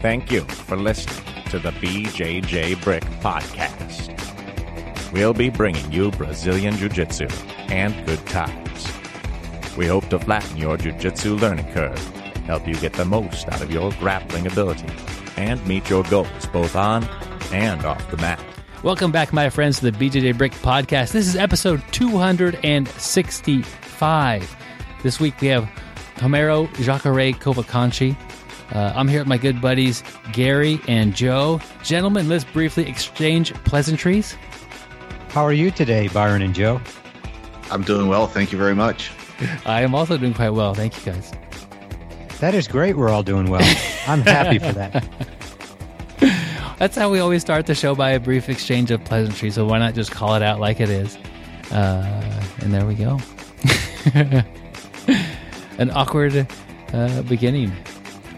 [0.00, 4.14] Thank you for listening to the BJJ Brick Podcast.
[5.12, 7.26] We'll be bringing you Brazilian Jiu Jitsu
[7.68, 8.86] and good times.
[9.76, 11.98] We hope to flatten your Jiu Jitsu learning curve,
[12.46, 14.86] help you get the most out of your grappling ability,
[15.36, 17.02] and meet your goals both on
[17.50, 18.40] and off the mat.
[18.84, 21.10] Welcome back, my friends, to the BJJ Brick Podcast.
[21.10, 24.56] This is episode 265.
[25.02, 25.68] This week we have
[26.22, 28.16] Romero Jacare Cavalcanti.
[28.72, 31.60] Uh, I'm here with my good buddies Gary and Joe.
[31.82, 34.36] Gentlemen, let's briefly exchange pleasantries.
[35.30, 36.80] How are you today, Byron and Joe?
[37.70, 38.26] I'm doing well.
[38.26, 39.10] Thank you very much.
[39.64, 40.74] I am also doing quite well.
[40.74, 41.32] Thank you, guys.
[42.40, 42.96] That is great.
[42.96, 43.62] We're all doing well.
[44.06, 45.08] I'm happy for that.
[46.78, 49.54] That's how we always start the show by a brief exchange of pleasantries.
[49.54, 51.18] So why not just call it out like it is?
[51.72, 53.18] Uh, and there we go.
[55.78, 56.46] An awkward
[56.92, 57.72] uh, beginning.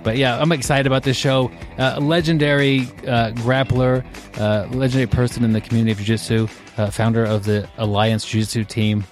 [0.03, 1.51] But yeah, I'm excited about this show.
[1.79, 4.05] Uh, legendary uh, grappler,
[4.39, 8.41] uh, legendary person in the community of Jiu Jitsu, uh, founder of the Alliance Jiu
[8.41, 9.05] Jitsu team.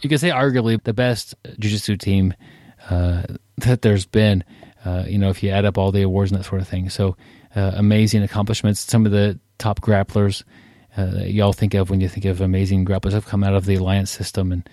[0.00, 2.34] You could say arguably the best Jiu Jitsu team
[2.90, 3.22] uh,
[3.58, 4.44] that there's been.
[4.84, 6.88] Uh, you know, if you add up all the awards and that sort of thing.
[6.88, 7.16] So
[7.54, 8.80] amazing accomplishments.
[8.80, 10.44] Some of the top grapplers
[10.96, 14.10] y'all think of when you think of amazing grapplers have come out of the Alliance
[14.10, 14.68] system, and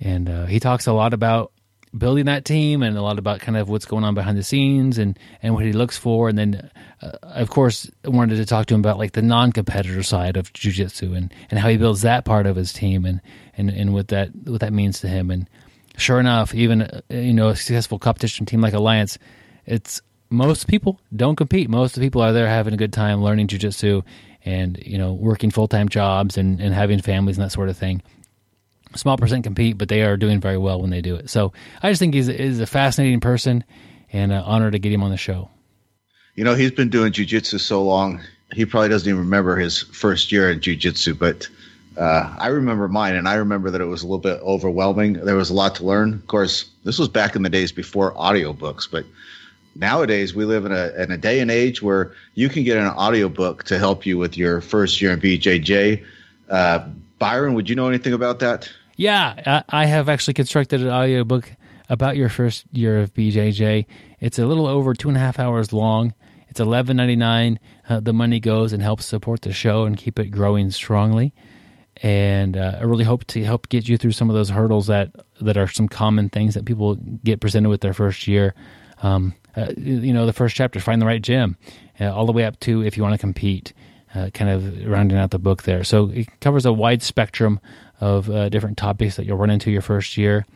[0.00, 1.52] and he talks a lot about
[1.98, 4.98] building that team and a lot about kind of what's going on behind the scenes
[4.98, 6.28] and, and what he looks for.
[6.28, 6.70] And then,
[7.02, 10.52] uh, of course, I wanted to talk to him about like the non-competitor side of
[10.52, 13.20] jujitsu and, and how he builds that part of his team and,
[13.56, 15.30] and, and what that, what that means to him.
[15.30, 15.48] And
[15.96, 19.18] sure enough, even, uh, you know, a successful competition team like Alliance,
[19.64, 21.70] it's most people don't compete.
[21.70, 24.02] Most of the people are there having a good time learning jujitsu
[24.44, 28.02] and, you know, working full-time jobs and, and having families and that sort of thing
[28.96, 31.30] small percent compete, but they are doing very well when they do it.
[31.30, 31.52] So
[31.82, 33.64] I just think he's, he's a fascinating person
[34.12, 35.50] and an honor to get him on the show.
[36.34, 38.20] You know, he's been doing jujitsu so long,
[38.52, 41.48] he probably doesn't even remember his first year in jujitsu, but
[41.96, 45.14] uh, I remember mine, and I remember that it was a little bit overwhelming.
[45.14, 46.14] There was a lot to learn.
[46.14, 49.04] Of course, this was back in the days before audiobooks, but
[49.74, 52.86] nowadays we live in a, in a day and age where you can get an
[52.86, 56.04] audiobook to help you with your first year in BJJ.
[56.50, 56.86] Uh,
[57.18, 58.70] Byron, would you know anything about that?
[58.96, 61.52] Yeah, I have actually constructed an audiobook
[61.90, 63.84] about your first year of BJJ.
[64.20, 66.14] It's a little over two and a half hours long.
[66.48, 67.60] It's eleven ninety nine.
[67.88, 71.34] Uh, the money goes and helps support the show and keep it growing strongly.
[72.02, 75.10] And uh, I really hope to help get you through some of those hurdles that
[75.42, 78.54] that are some common things that people get presented with their first year.
[79.02, 81.58] Um, uh, you know, the first chapter, find the right gym,
[82.00, 83.74] uh, all the way up to if you want to compete
[84.14, 85.84] uh, kind of rounding out the book there.
[85.84, 87.60] So it covers a wide spectrum
[88.00, 90.46] of uh, different topics that you'll run into your first year.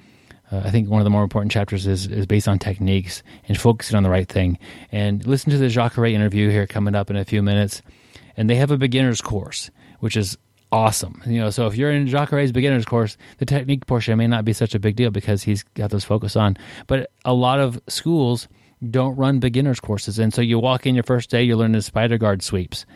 [0.51, 3.59] Uh, I think one of the more important chapters is, is based on techniques and
[3.59, 4.59] focusing on the right thing.
[4.91, 7.83] And listen to the Jacare interview here coming up in a few minutes.
[8.37, 10.37] And they have a beginner's course, which is
[10.73, 11.23] awesome.
[11.27, 14.53] You know, so if you're in Jacare's beginner's course, the technique portion may not be
[14.53, 16.57] such a big deal because he's got those focus on.
[16.87, 18.49] But a lot of schools
[18.89, 21.83] don't run beginners courses, and so you walk in your first day, you learn the
[21.83, 22.87] spider guard sweeps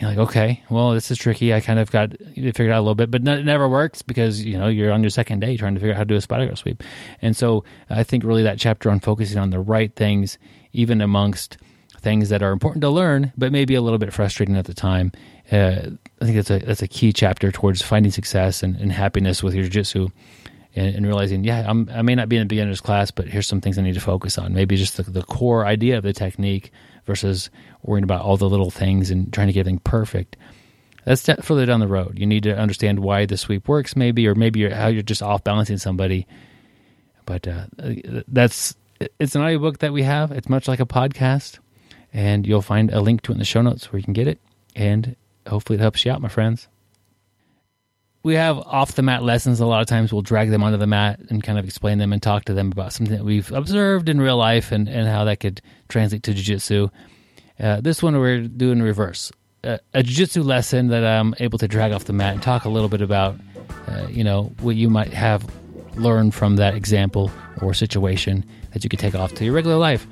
[0.00, 1.52] you're like, okay, well, this is tricky.
[1.52, 4.56] I kind of got figured out a little bit, but it never works because you
[4.56, 6.46] know you're on your second day trying to figure out how to do a spider
[6.46, 6.82] guard sweep.
[7.20, 10.38] And so I think really that chapter on focusing on the right things,
[10.72, 11.58] even amongst
[11.98, 15.12] things that are important to learn, but maybe a little bit frustrating at the time.
[15.52, 15.90] Uh,
[16.22, 19.54] I think that's a that's a key chapter towards finding success and, and happiness with
[19.54, 20.08] your jiu-jitsu
[20.76, 23.46] and, and, realizing, yeah, I'm, i may not be in a beginner's class, but here's
[23.46, 24.54] some things I need to focus on.
[24.54, 26.72] Maybe just the, the core idea of the technique
[27.10, 27.50] versus
[27.82, 30.36] worrying about all the little things and trying to get everything perfect.
[31.04, 32.20] That's further down the road.
[32.20, 35.20] You need to understand why the sweep works, maybe, or maybe you're, how you're just
[35.20, 36.28] off balancing somebody.
[37.26, 37.66] But uh,
[38.28, 38.76] that's
[39.18, 40.30] it's an audiobook that we have.
[40.30, 41.58] It's much like a podcast,
[42.12, 44.28] and you'll find a link to it in the show notes where you can get
[44.28, 44.38] it.
[44.76, 45.16] And
[45.48, 46.68] hopefully, it helps you out, my friends
[48.22, 49.60] we have off the mat lessons.
[49.60, 52.12] A lot of times we'll drag them onto the mat and kind of explain them
[52.12, 55.24] and talk to them about something that we've observed in real life and, and how
[55.24, 56.88] that could translate to jiu-jitsu.
[57.58, 59.32] Uh, this one we're doing reverse.
[59.64, 62.68] Uh, a jiu-jitsu lesson that I'm able to drag off the mat and talk a
[62.68, 63.36] little bit about,
[63.88, 65.44] uh, you know, what you might have
[65.96, 67.30] learned from that example
[67.62, 70.06] or situation that you could take off to your regular life.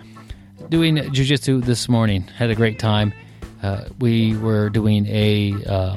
[0.68, 3.12] Doing jiu-jitsu this morning, had a great time.
[3.62, 5.96] Uh, we were doing a uh,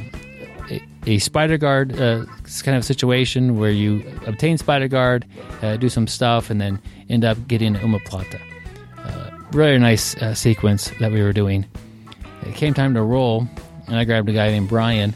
[1.08, 2.26] a spider guard uh,
[2.64, 5.26] kind of situation where you obtain spider guard,
[5.62, 8.40] uh, do some stuff, and then end up getting omoplata.
[8.98, 11.66] Uh, really nice uh, sequence that we were doing.
[12.46, 13.48] It came time to roll,
[13.88, 15.14] and I grabbed a guy named Brian,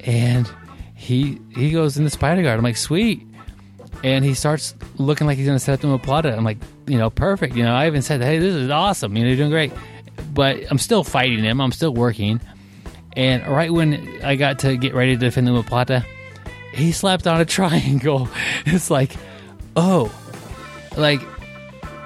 [0.00, 0.50] and
[0.94, 2.58] he he goes in the spider guard.
[2.58, 3.26] I'm like, sweet.
[4.02, 6.34] and he starts looking like he's going to set up to a plata.
[6.34, 7.54] I'm like, you know, perfect.
[7.56, 9.16] You know, I even said, hey, this is awesome.
[9.16, 9.72] You know, you're doing great.
[10.32, 11.60] But I'm still fighting him.
[11.60, 12.40] I'm still working.
[13.16, 16.04] And right when I got to get ready to defend the plata,
[16.72, 18.28] he slapped on a triangle.
[18.66, 19.16] It's like,
[19.76, 20.12] oh,
[20.96, 21.20] like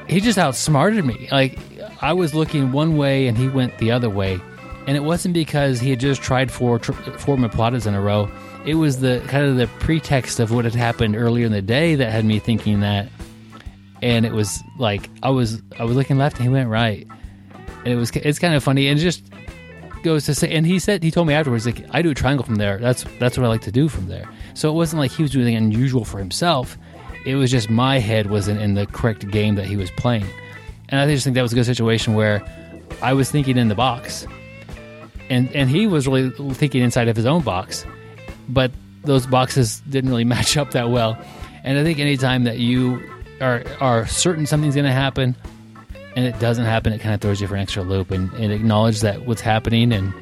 [0.09, 1.29] he just outsmarted me.
[1.31, 1.59] Like
[2.03, 4.41] I was looking one way and he went the other way,
[4.87, 8.31] and it wasn't because he had just tried four four platas in a row.
[8.65, 11.97] It was the kind of the pretext of what had happened earlier in the day
[11.97, 13.09] that had me thinking that,
[14.03, 17.07] and it was like I was I was looking left and he went right,
[17.85, 19.23] and it was it's kind of funny and just
[20.05, 22.45] goes to say and he said he told me afterwards like I do a triangle
[22.45, 22.79] from there.
[22.79, 24.29] That's that's what I like to do from there.
[24.55, 26.79] So it wasn't like he was doing anything unusual for himself.
[27.27, 30.27] It was just my head wasn't in the correct game that he was playing.
[30.91, 32.45] And I just think that was a good situation where
[33.03, 34.27] I was thinking in the box.
[35.31, 37.85] And and he was really thinking inside of his own box.
[38.49, 38.71] But
[39.03, 41.19] those boxes didn't really match up that well.
[41.65, 43.03] And I think anytime that you
[43.41, 45.35] are are certain something's going to happen
[46.17, 48.53] and it doesn't happen, it kind of throws you for an extra loop and, and
[48.53, 50.13] acknowledge that what's happening and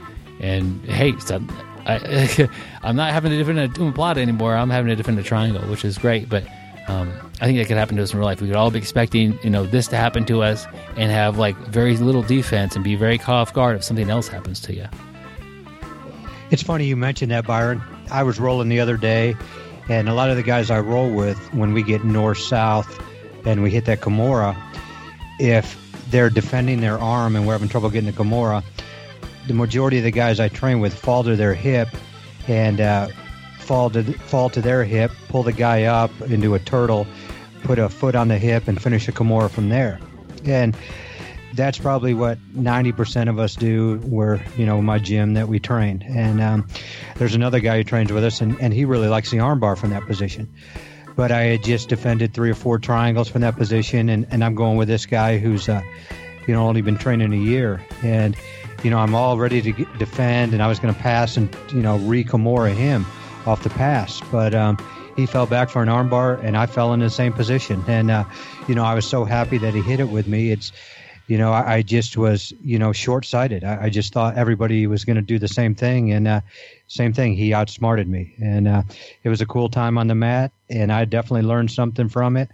[0.40, 1.40] and hey, so
[1.86, 2.48] I,
[2.82, 4.56] I'm not having to defend a doom plot anymore.
[4.56, 6.28] I'm having to defend a triangle, which is great.
[6.28, 6.44] But
[6.88, 8.40] um, I think that could happen to us in real life.
[8.40, 10.66] We could all be expecting, you know, this to happen to us
[10.96, 14.28] and have like very little defense and be very caught off guard if something else
[14.28, 14.86] happens to you.
[16.50, 17.82] It's funny you mentioned that, Byron.
[18.10, 19.34] I was rolling the other day,
[19.88, 23.00] and a lot of the guys I roll with, when we get north south
[23.46, 24.56] and we hit that Kimura,
[25.38, 25.81] if
[26.12, 28.62] they're defending their arm and we're having trouble getting the Kimura,
[29.48, 31.88] the majority of the guys I train with fall to their hip
[32.46, 33.08] and uh,
[33.58, 37.06] fall to fall to their hip, pull the guy up into a turtle,
[37.64, 39.98] put a foot on the hip, and finish a Kimura from there.
[40.44, 40.76] And
[41.54, 44.00] that's probably what 90% of us do.
[44.04, 46.02] We're, you know, my gym that we train.
[46.06, 46.68] And um,
[47.16, 49.90] there's another guy who trains with us, and, and he really likes the armbar from
[49.90, 50.52] that position.
[51.14, 54.54] But I had just defended three or four triangles from that position, and, and I'm
[54.54, 55.82] going with this guy who's, uh,
[56.46, 57.84] you know, only been training a year.
[58.02, 58.36] And
[58.82, 61.82] you know, I'm all ready to defend, and I was going to pass and you
[61.82, 63.06] know re Kimura him
[63.46, 64.76] off the pass, but um,
[65.16, 67.82] he fell back for an armbar, and I fell in the same position.
[67.86, 68.24] And uh,
[68.68, 70.50] you know, I was so happy that he hit it with me.
[70.50, 70.72] It's
[71.28, 73.62] you know, I, I just was you know short sighted.
[73.62, 76.40] I, I, just thought everybody was going to do the same thing, and uh,
[76.92, 77.34] same thing.
[77.34, 78.82] He outsmarted me, and uh,
[79.24, 82.50] it was a cool time on the mat, and I definitely learned something from it.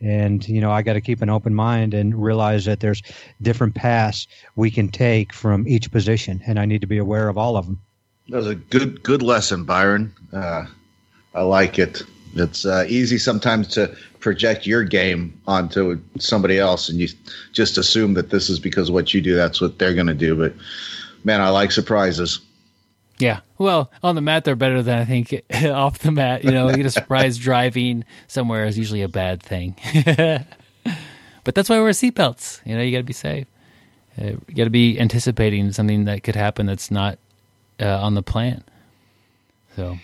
[0.00, 3.02] And you know i got to keep an open mind and realize that there's
[3.42, 4.26] different paths
[4.56, 7.66] we can take from each position and i need to be aware of all of
[7.66, 7.78] them
[8.30, 10.14] that was a good good lesson byron.
[10.32, 10.64] Uh,
[11.34, 12.02] i like it.
[12.34, 17.08] It's uh, easy sometimes to project your game onto somebody else and you
[17.52, 20.34] just assume that this is because what you do that's what they're going to do.
[20.34, 20.54] But
[21.24, 22.40] man i like surprises
[23.20, 23.40] yeah.
[23.58, 25.34] Well, on the mat, they're better than I think
[25.64, 26.44] off the mat.
[26.44, 29.76] You know, you get a surprise driving somewhere is usually a bad thing.
[31.44, 32.60] but that's why we wear seatbelts.
[32.64, 33.46] You know, you got to be safe.
[34.20, 37.18] Uh, you got to be anticipating something that could happen that's not
[37.80, 38.64] uh, on the plan.
[39.76, 39.98] So,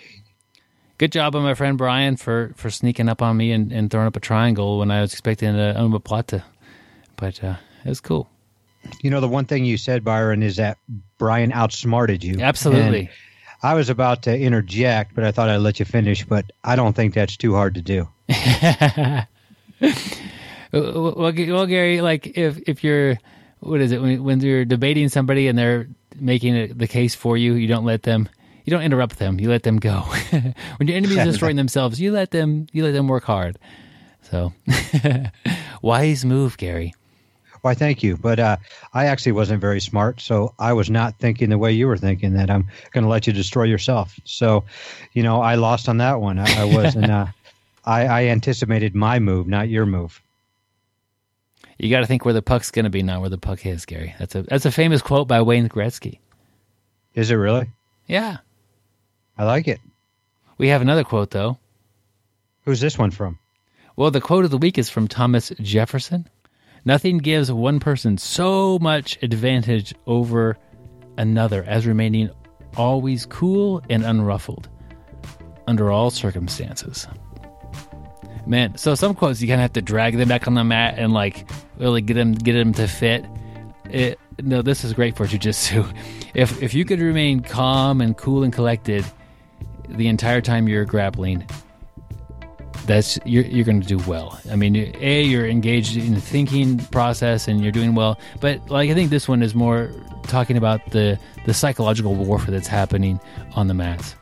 [0.99, 4.07] good job on my friend Brian for, for sneaking up on me and, and throwing
[4.07, 6.45] up a triangle when I was expecting a omoplata.
[7.17, 8.29] But uh, it was cool.
[9.03, 10.79] You know, the one thing you said, Byron, is that
[11.19, 12.41] Brian outsmarted you.
[12.41, 13.01] Absolutely.
[13.01, 13.09] And
[13.63, 16.25] I was about to interject, but I thought I'd let you finish.
[16.25, 18.09] But I don't think that's too hard to do.
[20.73, 23.19] well, well, Gary, like if if you're
[23.61, 25.89] what is it when, when you're debating somebody and they're
[26.19, 28.29] making the case for you, you don't let them.
[28.65, 29.39] You don't interrupt them.
[29.39, 30.01] You let them go.
[30.31, 32.67] when your enemy's destroying themselves, you let them.
[32.73, 33.59] You let them work hard.
[34.23, 34.53] So,
[35.83, 36.93] wise move, Gary.
[37.67, 38.17] Why, thank you.
[38.17, 38.59] But uh,
[38.95, 42.35] I actually wasn't very smart, so I was not thinking the way you were thinking
[42.35, 44.21] that I'm going to let you destroy yourself.
[44.23, 44.63] So,
[45.15, 46.39] you know, I lost on that one.
[46.39, 47.11] I, I wasn't.
[47.11, 47.27] uh,
[47.85, 50.23] I, I anticipated my move, not your move.
[51.77, 53.85] You got to think where the puck's going to be, not where the puck is,
[53.85, 54.15] Gary.
[54.21, 56.21] That's a that's a famous quote by Wayne Gretzky.
[57.17, 57.67] Is it really?
[58.07, 58.37] Yeah,
[59.37, 59.81] I like it.
[60.57, 61.59] We have another quote though.
[62.65, 63.41] Who's this one from?
[63.97, 66.29] Well, the quote of the week is from Thomas Jefferson.
[66.87, 70.57] Nothing gives one person so much advantage over
[71.19, 72.31] another as remaining
[72.77, 74.69] always cool and unruffled
[75.67, 77.09] under all circumstances.
[78.47, 80.95] Man, so some quotes you kind of have to drag them back on the mat
[80.97, 83.25] and like really get them get them to fit.
[83.91, 85.93] It, no, this is great for jujitsu.
[86.35, 89.07] If if you could remain calm and cool and collected
[89.89, 91.49] the entire time you're grappling,
[92.87, 94.41] that's you're, you're going to do well.
[94.51, 98.19] I mean, a you're engaged in the thinking process and you're doing well.
[98.41, 99.91] But like I think this one is more
[100.25, 103.21] talking about the the psychological warfare that's happening
[103.55, 104.15] on the mats.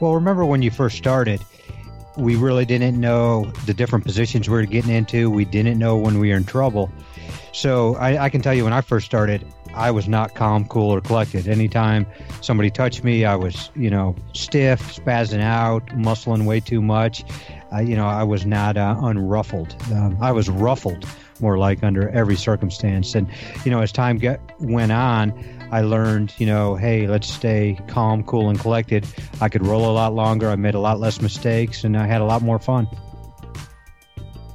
[0.00, 1.40] Well, remember when you first started,
[2.16, 5.30] we really didn't know the different positions we were getting into.
[5.30, 6.90] We didn't know when we were in trouble.
[7.52, 10.90] So I, I can tell you when I first started, I was not calm, cool,
[10.90, 11.48] or collected.
[11.48, 12.06] Anytime
[12.40, 17.24] somebody touched me, I was, you know, stiff, spazzing out, muscling way too much.
[17.72, 19.74] Uh, you know, I was not uh, unruffled.
[19.92, 21.06] Um, I was ruffled
[21.40, 23.14] more like under every circumstance.
[23.14, 23.28] And,
[23.64, 25.32] you know, as time get, went on,
[25.70, 29.06] I learned, you know, hey, let's stay calm, cool, and collected.
[29.40, 30.50] I could roll a lot longer.
[30.50, 32.86] I made a lot less mistakes, and I had a lot more fun.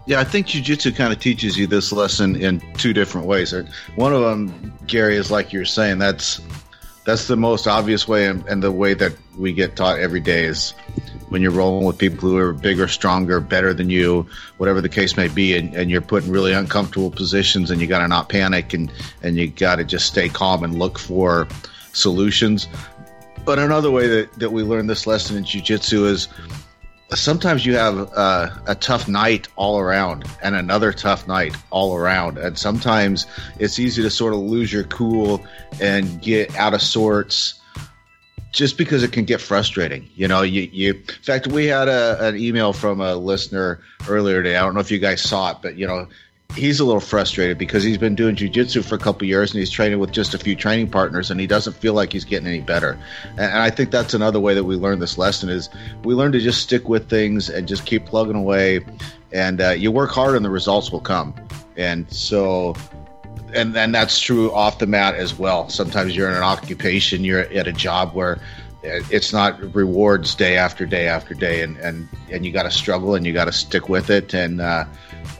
[0.07, 3.53] Yeah, I think jujitsu kind of teaches you this lesson in two different ways.
[3.53, 3.65] Uh,
[3.97, 5.99] one of them, Gary, is like you're saying.
[5.99, 6.39] That's
[7.03, 10.45] that's the most obvious way, and, and the way that we get taught every day
[10.45, 10.71] is
[11.27, 14.25] when you're rolling with people who are bigger, stronger, better than you,
[14.57, 17.87] whatever the case may be, and, and you're put in really uncomfortable positions, and you
[17.87, 18.89] got to not panic, and
[19.23, 21.49] and you got to just stay calm and look for
[21.91, 22.69] solutions.
[23.43, 26.29] But another way that, that we learn this lesson in jiu-jitsu is
[27.13, 32.37] sometimes you have uh, a tough night all around and another tough night all around.
[32.37, 33.25] And sometimes
[33.59, 35.45] it's easy to sort of lose your cool
[35.81, 37.61] and get out of sorts
[38.51, 40.41] just because it can get frustrating you know?
[40.41, 44.55] You, you in fact we had a, an email from a listener earlier today.
[44.55, 46.07] I don't know if you guys saw it but you know
[46.55, 49.69] he's a little frustrated because he's been doing jujitsu for a couple years and he's
[49.69, 52.61] training with just a few training partners and he doesn't feel like he's getting any
[52.61, 52.97] better.
[53.37, 55.69] And, I think that's another way that we learn this lesson is
[56.03, 58.79] we learn to just stick with things and just keep plugging away.
[59.31, 61.33] And uh, you work hard and the results will come.
[61.75, 62.75] And so,
[63.53, 65.69] and and that's true off the mat as well.
[65.69, 68.39] Sometimes you're in an occupation, you're at a job where
[68.83, 73.15] it's not rewards day after day after day, and and and you got to struggle
[73.15, 74.33] and you got to stick with it.
[74.33, 74.85] And uh,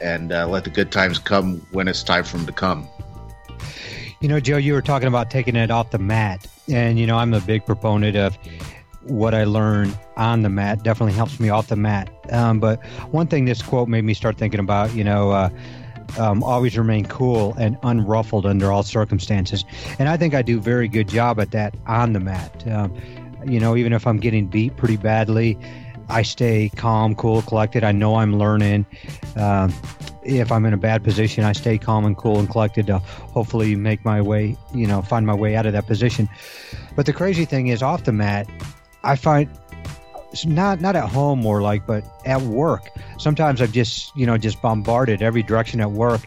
[0.02, 2.88] and uh, let the good times come when it's time for them to come.
[4.20, 7.18] You know, Joe, you were talking about taking it off the mat, and you know,
[7.18, 8.38] I'm a big proponent of
[9.04, 10.84] what I learn on the mat.
[10.84, 12.10] Definitely helps me off the mat.
[12.32, 15.32] Um, but one thing this quote made me start thinking about, you know.
[15.32, 15.50] Uh,
[16.18, 19.66] um, always remain cool and unruffled under all circumstances,
[20.00, 22.66] and I think I do a very good job at that on the mat.
[22.66, 22.96] Um,
[23.48, 25.58] you know, even if I'm getting beat pretty badly,
[26.10, 27.84] I stay calm, cool, collected.
[27.84, 28.86] I know I'm learning.
[29.36, 29.70] Uh,
[30.24, 33.76] if I'm in a bad position, I stay calm and cool and collected to hopefully
[33.76, 36.30] make my way, you know, find my way out of that position.
[36.96, 38.50] But the crazy thing is, off the mat,
[39.04, 39.50] I find
[40.46, 42.92] not not at home more like, but at work.
[43.18, 46.22] Sometimes I'm just you know just bombarded every direction at work,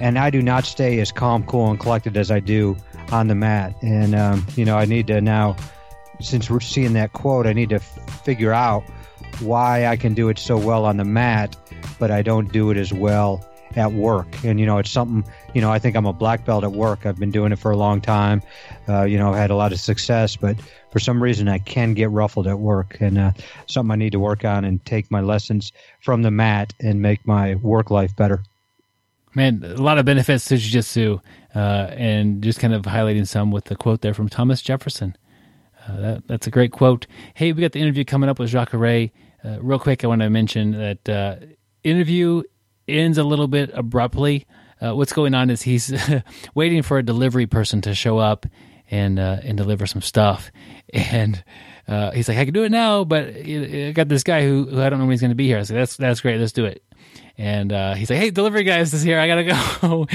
[0.00, 2.76] and I do not stay as calm, cool, and collected as I do
[3.10, 3.74] on the mat.
[3.82, 5.56] And um, you know, I need to now,
[6.20, 8.82] since we're seeing that quote, I need to figure out
[9.40, 11.56] why I can do it so well on the mat,
[11.98, 13.46] but I don't do it as well
[13.76, 14.26] at work.
[14.44, 15.24] And, you know, it's something,
[15.54, 17.06] you know, I think I'm a black belt at work.
[17.06, 18.42] I've been doing it for a long time.
[18.88, 20.56] Uh, you know, I've had a lot of success, but
[20.90, 23.30] for some reason I can get ruffled at work and uh,
[23.66, 27.26] something I need to work on and take my lessons from the mat and make
[27.26, 28.42] my work life better.
[29.36, 31.20] Man, a lot of benefits to jiu-jitsu
[31.54, 31.58] uh,
[31.92, 35.16] and just kind of highlighting some with the quote there from Thomas Jefferson.
[35.90, 37.06] Uh, that, that's a great quote.
[37.34, 39.10] Hey, we got the interview coming up with Jacare.
[39.44, 41.36] Uh, real quick, I want to mention that uh,
[41.82, 42.42] interview
[42.86, 44.46] ends a little bit abruptly.
[44.80, 45.92] Uh, what's going on is he's
[46.54, 48.46] waiting for a delivery person to show up
[48.90, 50.50] and uh, and deliver some stuff,
[50.92, 51.42] and
[51.88, 54.80] uh, he's like, "I can do it now, but I got this guy who, who
[54.82, 56.52] I don't know when he's going to be here." I said, "That's that's great, let's
[56.52, 56.82] do it."
[57.38, 59.18] And he's like, "Hey, delivery guy is here.
[59.18, 60.06] I gotta go,"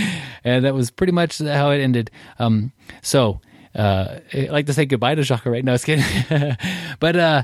[0.44, 2.12] and that was pretty much how it ended.
[2.38, 3.40] Um, so
[3.76, 5.74] uh, I like to say goodbye to Jacare right now.
[5.74, 6.06] It's kidding.
[7.00, 7.44] but uh,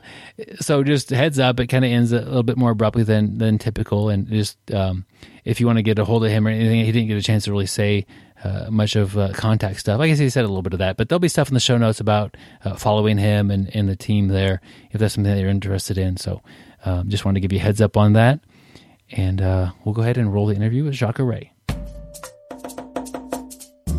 [0.60, 3.58] so just heads up, it kind of ends a little bit more abruptly than than
[3.58, 4.10] typical.
[4.10, 5.06] And just um,
[5.44, 7.22] if you want to get a hold of him or anything, he didn't get a
[7.22, 8.06] chance to really say
[8.44, 10.00] uh, much of uh, contact stuff.
[10.00, 11.60] I guess he said a little bit of that, but there'll be stuff in the
[11.60, 14.62] show notes about uh, following him and, and the team there
[14.92, 16.16] if that's something that you're interested in.
[16.18, 16.42] So
[16.86, 18.40] um, just wanted to give you heads up on that.
[19.12, 21.52] And uh, we'll go ahead and roll the interview with Jacare.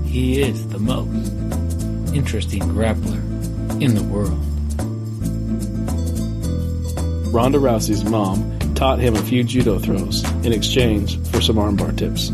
[0.07, 1.72] He is the most
[2.15, 3.21] interesting grappler
[3.81, 4.39] in the world.
[7.33, 12.29] Ronda Rousey's mom taught him a few judo throws in exchange for some armbar tips.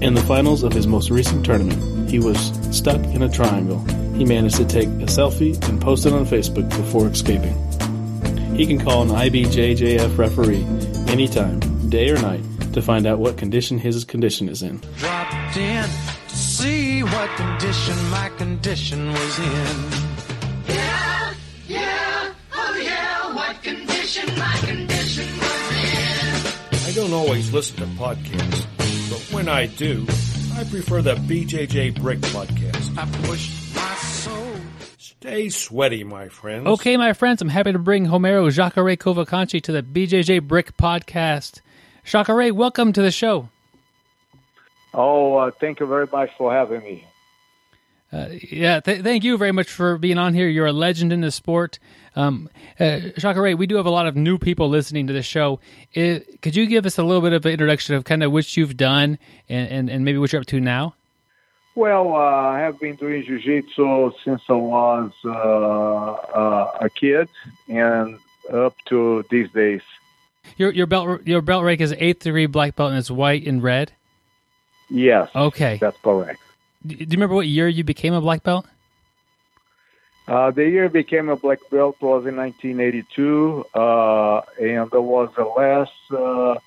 [0.00, 2.38] In the finals of his most recent tournament, he was
[2.76, 3.84] stuck in a triangle.
[4.14, 7.54] He managed to take a selfie and post it on Facebook before escaping.
[8.56, 10.64] He can call an IBJJF referee
[11.12, 11.60] anytime,
[11.90, 14.80] day or night, to find out what condition his condition is in.
[14.96, 15.84] Dropped in
[16.58, 19.76] see what condition my condition was in.
[20.66, 21.34] Yeah,
[21.68, 25.72] yeah, oh yeah, what condition my condition was
[26.74, 26.88] in.
[26.88, 28.66] I don't always listen to podcasts,
[29.08, 30.04] but when I do,
[30.56, 32.98] I prefer the BJJ Brick podcast.
[32.98, 34.56] I pushed my soul
[34.98, 36.66] Stay sweaty, my friends.
[36.66, 41.60] Okay, my friends, I'm happy to bring Romero Jacare Cavalcanti to the BJJ Brick podcast.
[42.04, 43.48] Jacare, welcome to the show.
[44.94, 47.06] Oh, uh, thank you very much for having me.
[48.10, 50.48] Uh, yeah, th- thank you very much for being on here.
[50.48, 51.78] You're a legend in the sport.
[52.16, 52.48] Um,
[52.80, 55.60] uh, Jacare, we do have a lot of new people listening to the show.
[55.92, 58.56] It, could you give us a little bit of an introduction of kind of what
[58.56, 59.18] you've done
[59.48, 60.94] and, and, and maybe what you're up to now?
[61.74, 67.28] Well, uh, I have been doing jiu-jitsu since I was uh, uh, a kid
[67.68, 68.18] and
[68.52, 69.82] up to these days.
[70.56, 73.62] Your your belt your belt rank is eighth degree black belt and it's white and
[73.62, 73.92] red.
[74.90, 75.28] Yes.
[75.34, 75.78] Okay.
[75.80, 76.40] That's correct.
[76.86, 78.66] Do you remember what year you became a black belt?
[80.26, 85.30] Uh, the year I became a black belt was in 1982, uh, and I was
[85.36, 86.58] the last uh,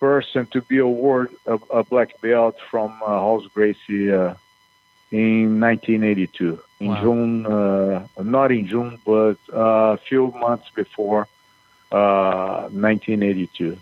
[0.00, 4.34] person to be awarded a, a black belt from uh, Rolls Gracie uh,
[5.10, 6.58] in 1982.
[6.80, 7.00] In Wow.
[7.02, 11.28] June, uh, not in June, but uh, a few months before
[11.92, 13.76] uh, 1982.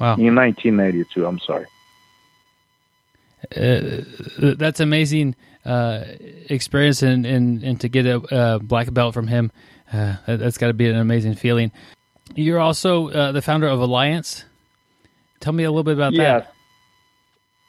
[0.00, 0.16] Wow.
[0.16, 1.66] In 1992, I'm sorry.
[3.56, 4.02] Uh,
[4.56, 5.34] that's amazing
[5.64, 6.04] uh,
[6.48, 9.50] experience and, and, and to get a, a black belt from him
[9.92, 11.72] uh, that, that's got to be an amazing feeling
[12.34, 14.44] you're also uh, the founder of alliance
[15.40, 16.44] tell me a little bit about Yes.
[16.44, 16.54] that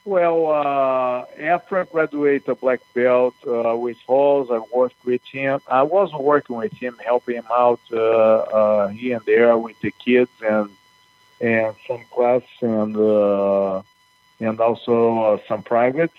[0.05, 5.59] Well, uh, after I graduated a black belt uh, with Rolls, I worked with him.
[5.67, 10.69] I was working with him, helping him out here and there with the kids and
[11.41, 12.95] and some class and
[14.39, 16.11] and also uh, some private.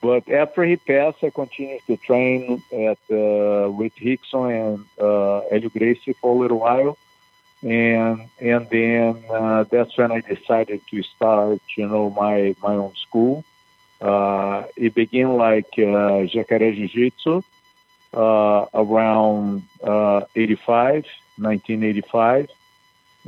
[0.00, 5.70] But after he passed, I continued to train at uh, with Rickson and uh, Helio
[5.70, 6.96] Gracie for a little while
[7.62, 12.94] and and then uh, that's when I decided to start, you know, my my own
[12.94, 13.44] school.
[14.00, 17.42] Uh, it began like uh, Jacaré Jiu-Jitsu
[18.14, 21.04] uh, around uh, 85,
[21.36, 22.48] 1985,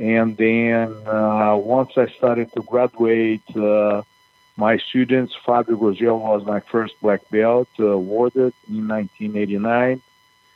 [0.01, 4.01] and then uh, once I started to graduate, uh,
[4.57, 10.01] my students, Fabio Gurgel was my first black belt, uh, awarded in 1989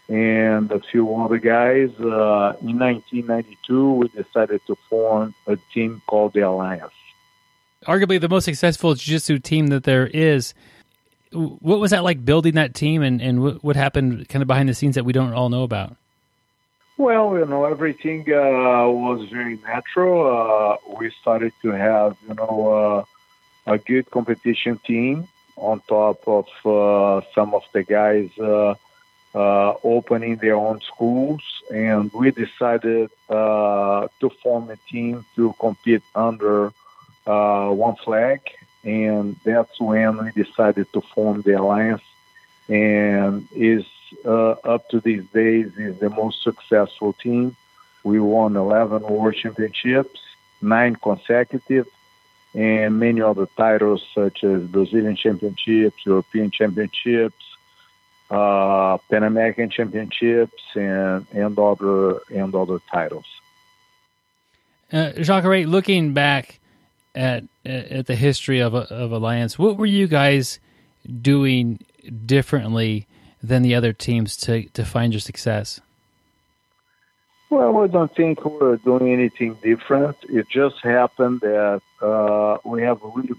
[0.10, 1.92] and a few other guys.
[2.00, 6.92] Uh, in 1992, we decided to form a team called the Alliance.
[7.86, 10.56] arguably the most successful jiu-jitsu team that there is
[11.32, 14.74] what was that like building that team and, and what happened kind of behind the
[14.74, 15.96] scenes that we don't all know about
[16.98, 20.16] Well, you know, everything uh, was very natural.
[20.32, 23.06] Uh, we started to have, you know,
[23.68, 25.28] uh, a good competition team
[25.58, 28.76] on top of uh, some of the guys uh,
[29.34, 36.72] uh, opening their own schools, and we decided to form a team to compete under
[37.26, 38.40] one flag,
[38.86, 42.04] and that's when we decided to form the alliance,
[42.70, 43.86] and is
[44.26, 47.56] up to these days is the most successful team.
[48.04, 50.20] We won 11 world championships,
[50.62, 51.88] nine consecutive,
[52.54, 57.36] and many other titles such as Brazilian championships, European championships,
[58.30, 63.26] uh, Pan American championships, and and other and other titles.
[64.94, 66.60] uh, Jacare, looking back
[67.14, 70.60] at at the history of of alliance what were you guys
[71.22, 71.80] doing
[72.26, 73.08] differently
[73.48, 75.80] than the other teams to to find your success
[77.50, 80.18] Well, I don't think we're doing anything different.
[80.30, 83.36] It just happened that uh, we have a really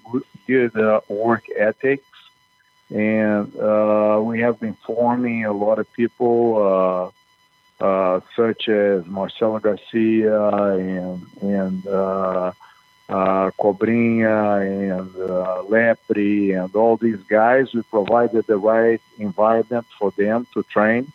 [0.47, 2.05] good, uh, work ethics,
[2.89, 7.13] and uh, we have been forming a lot of people,
[7.81, 10.41] uh, uh, such as Marcelo Garcia
[10.77, 11.87] and and
[13.09, 17.73] Cobrinha and uh, Lepri and all these guys.
[17.73, 21.13] We provided the right environment for them to train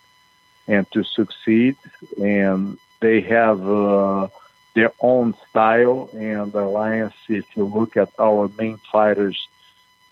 [0.67, 1.75] and to succeed.
[2.17, 4.27] And they have uh,
[4.73, 6.09] their own style.
[6.13, 9.47] And Alliance, if you look at our main fighters,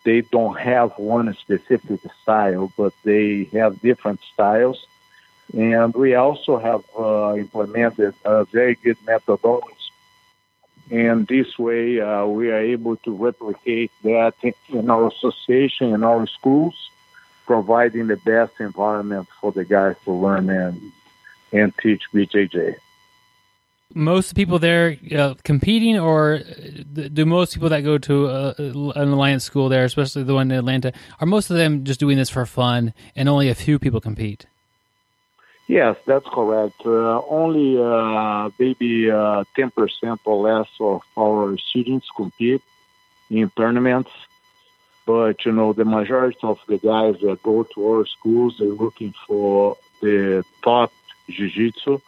[0.04, 4.86] they don't have one specific style, but they have different styles.
[5.54, 9.79] And we also have uh, implemented a very good methodology.
[10.92, 14.34] And this way, uh, we are able to replicate that
[14.70, 16.74] in our association, in our schools,
[17.46, 20.80] providing the best environment for the guys to learn and
[21.52, 22.76] and teach BJJ.
[23.96, 26.42] most people there uh, competing, or
[26.94, 30.58] do most people that go to uh, an alliance school there, especially the one in
[30.58, 34.00] Atlanta, are most of them just doing this for fun, and only a few people
[34.00, 34.46] compete?
[35.70, 36.82] Yes, that's correct.
[36.84, 42.64] Uh, only uh, maybe uh, 10% or less of our students compete
[43.30, 44.10] in tournaments.
[45.06, 49.14] But, you know, the majority of the guys that go to our schools, they're looking
[49.28, 50.92] for the top
[51.30, 52.00] jiu-jitsu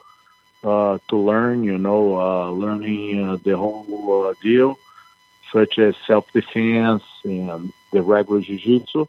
[0.64, 4.80] uh, to learn, you know, uh, learning uh, the whole deal,
[5.54, 9.06] such as self-defense and the regular jiu-jitsu.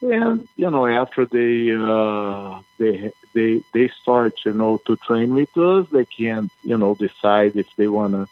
[0.00, 5.56] And you know, after they uh, they they they start, you know, to train with
[5.56, 8.28] us, they can, you know, decide if they want to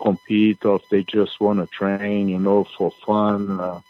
[0.00, 3.80] compete or if they just want to train, you know, for fun, uh,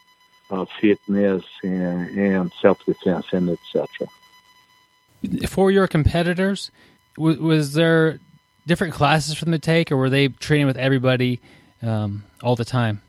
[0.50, 3.86] uh, fitness, and, and self-defense, and etc.
[5.46, 6.72] For your competitors,
[7.16, 8.18] w- was there
[8.66, 11.40] different classes from the take, or were they training with everybody
[11.80, 13.02] um, all the time?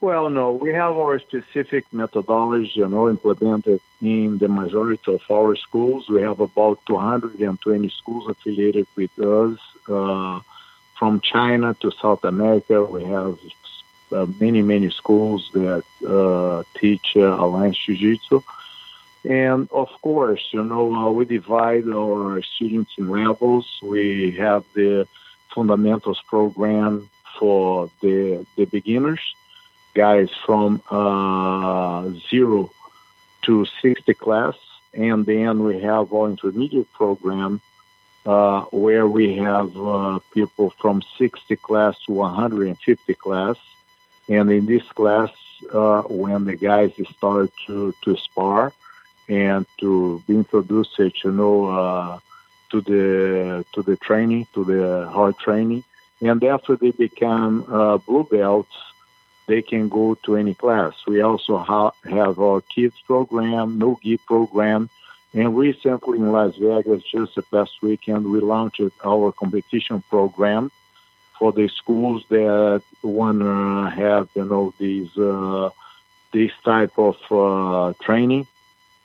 [0.00, 5.56] Well, no, we have our specific methodology, you know, implemented in the majority of our
[5.56, 6.08] schools.
[6.08, 9.58] We have about 220 schools affiliated with us.
[9.88, 10.40] Uh,
[10.98, 13.38] from China to South America, we have
[14.12, 18.42] uh, many, many schools that uh, teach uh, Alliance Jiu-Jitsu.
[19.24, 23.66] And of course, you know, uh, we divide our students in levels.
[23.82, 25.08] We have the
[25.54, 29.20] fundamentals program for the, the beginners,
[29.96, 32.70] guys from uh, zero
[33.42, 34.54] to 60 class.
[34.92, 37.60] And then we have our intermediate program
[38.26, 43.56] uh, where we have uh, people from 60 class to 150 class.
[44.28, 45.30] And in this class,
[45.72, 48.72] uh, when the guys start to, to spar,
[49.28, 52.18] and to be introduced, you know, uh,
[52.70, 55.82] to the to the training, to the hard training,
[56.20, 58.76] and after they become uh, blue belts,
[59.46, 60.94] they can go to any class.
[61.06, 64.90] We also ha- have our kids program, no gi program,
[65.34, 70.70] and recently in Las Vegas, just the past weekend, we launched our competition program
[71.38, 75.70] for the schools that want to have, you know, these uh,
[76.32, 78.46] this type of uh, training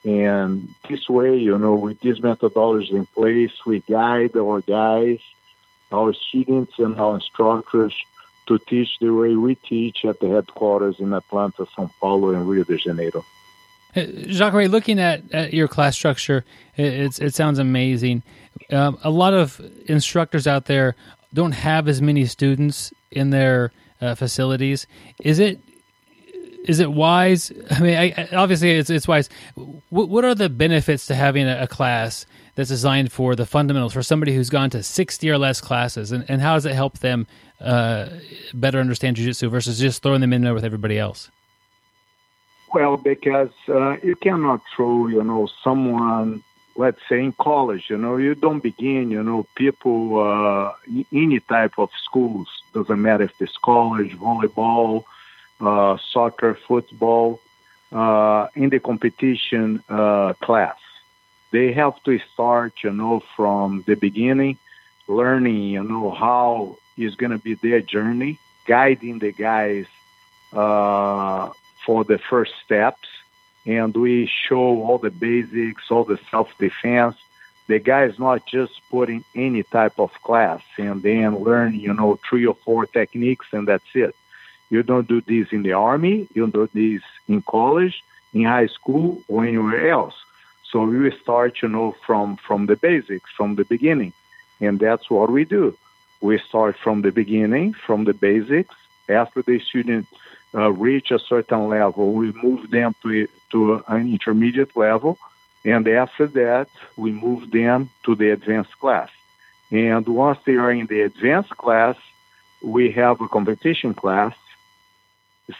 [0.04, 5.20] and this way, you know, with these methodologies in place, we guide our guys,
[5.92, 7.94] our students, and our instructors
[8.46, 12.64] to teach the way we teach at the headquarters in Atlanta, Sao Paulo, and Rio
[12.64, 13.24] de Janeiro.
[13.94, 16.44] Uh, Jacare, looking at, at, your class structure,
[16.76, 18.22] it, it sounds amazing.
[18.70, 20.96] Um, a lot of instructors out there
[21.34, 24.86] don't have as many students in their uh, facilities.
[25.20, 25.60] Is it
[26.64, 27.52] is it wise?
[27.70, 29.28] I mean, I, obviously it's it's wise.
[29.54, 33.92] What, what are the benefits to having a, a, class that's designed for the fundamentals
[33.92, 36.98] for somebody who's gone to sixty or less classes, and, and how does it help
[36.98, 37.26] them
[37.60, 38.08] uh,
[38.54, 41.30] better understand jujitsu versus just throwing them in there with everybody else?
[42.74, 46.42] Well, because uh, you cannot throw, you know, someone,
[46.74, 50.72] let's say in college, you know, you don't begin, you know, people, uh,
[51.12, 55.04] any type of schools, doesn't matter if it's college, volleyball,
[55.60, 57.40] uh, soccer, football
[57.92, 60.76] uh, in the competition uh, class.
[61.52, 64.58] They have to start, you know, from the beginning,
[65.06, 69.86] learning, you know, how is going to be their journey, guiding the guys
[70.52, 71.50] uh,
[71.86, 73.08] for the first steps.
[73.64, 77.16] And we show all the basics, all the self-defense.
[77.68, 82.18] The guy is not just putting any type of class and then learn, you know,
[82.28, 84.16] three or four techniques and that's it
[84.72, 88.68] you don't do this in the army, you don't do this in college, in high
[88.68, 90.14] school, or anywhere else.
[90.72, 94.14] So we start, you know, from, from the basics, from the beginning.
[94.58, 95.76] And that's what we do.
[96.22, 98.74] We start from the beginning, from the basics.
[99.08, 100.06] After the student
[100.54, 105.18] uh, reach a certain level, we move them to, to an intermediate level.
[105.64, 109.10] And after that, we move them to the advanced class.
[109.70, 111.96] And once they are in the advanced class,
[112.62, 114.34] we have a competition class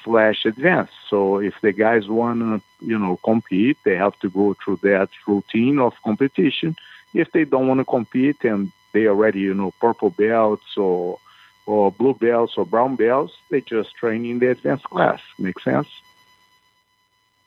[0.05, 0.93] slash advanced.
[1.09, 5.09] So if the guys want to, you know, compete, they have to go through that
[5.27, 6.77] routine of competition.
[7.15, 11.19] If they don't want to compete and they already, you know, purple belts or
[11.65, 15.21] or blue belts or brown belts, they just train in the advanced class.
[15.39, 15.89] Make sense?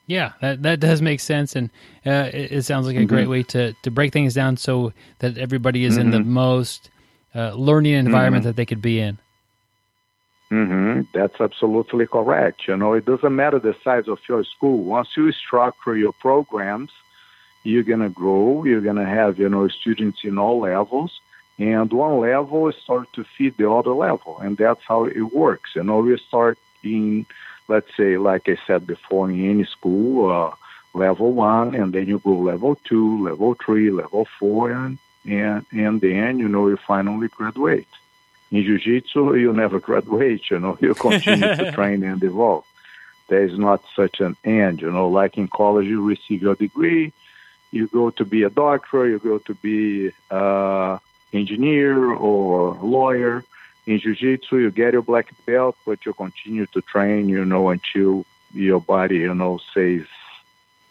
[0.06, 1.68] Yeah, that that does make sense, and
[2.06, 3.06] uh, it, it, sounds like a mm-hmm.
[3.08, 6.02] great way to to break things down so that everybody is mm-hmm.
[6.02, 6.32] in the mm-hmm.
[6.32, 6.90] most
[7.34, 8.50] uh, learning environment mm-hmm.
[8.50, 9.18] that they could be in.
[10.50, 11.02] Mm-hmm.
[11.12, 12.68] That's absolutely correct.
[12.68, 14.84] You know, it doesn't matter the size of your school.
[14.84, 16.92] Once you structure your programs,
[17.64, 18.64] you're to grow.
[18.64, 21.20] You're to have, you know, students in all levels.
[21.58, 24.38] And one level start to feed the other level.
[24.38, 25.74] And that's how it works.
[25.74, 27.26] You know, we start in,
[27.66, 30.54] let's say, like I said before, in any school, uh,
[30.94, 36.00] level one, and then you go level two, level three, level four, and, and, and
[36.00, 37.88] then, you know, you finally graduate
[38.50, 42.64] in jiu-jitsu you never graduate you know you continue to train and evolve
[43.28, 47.12] there is not such an end you know like in college you receive your degree
[47.76, 50.98] you go to be a doctor, you go to be uh,
[51.32, 53.44] engineer or lawyer.
[53.86, 58.24] In jiu-jitsu, you get your black belt, but you continue to train, you know, until
[58.52, 60.06] your body, you know, says,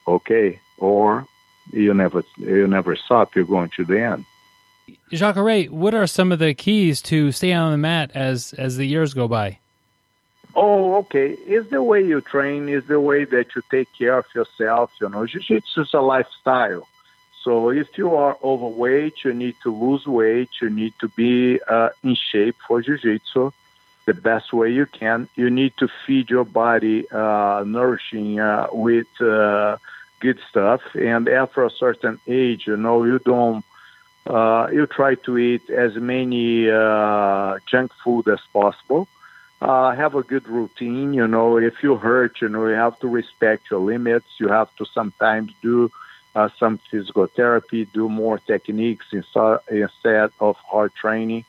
[0.07, 1.27] okay, or
[1.73, 3.35] you never, you never stop.
[3.35, 4.25] You're going to the end.
[5.11, 8.85] Jacare, what are some of the keys to stay on the mat as as the
[8.85, 9.59] years go by?
[10.55, 11.31] Oh, okay.
[11.45, 14.91] It's the way you train, is the way that you take care of yourself.
[15.01, 16.87] You know, jiu-jitsu is a lifestyle.
[17.43, 20.49] So if you are overweight, you need to lose weight.
[20.61, 23.51] You need to be uh, in shape for jiu-jitsu
[24.05, 25.27] the best way you can.
[25.35, 29.77] You need to feed your body uh, nourishing uh, with uh,
[30.19, 30.81] good stuff.
[30.95, 33.65] And after a certain age, you know, you don't.
[34.25, 39.07] Uh, you try to eat as many uh, junk food as possible.
[39.61, 41.13] Uh, have a good routine.
[41.13, 44.25] You know, if you hurt, you know, you have to respect your limits.
[44.39, 45.91] You have to sometimes do
[46.35, 51.45] uh, some physical therapy, do more techniques instead, of hard training,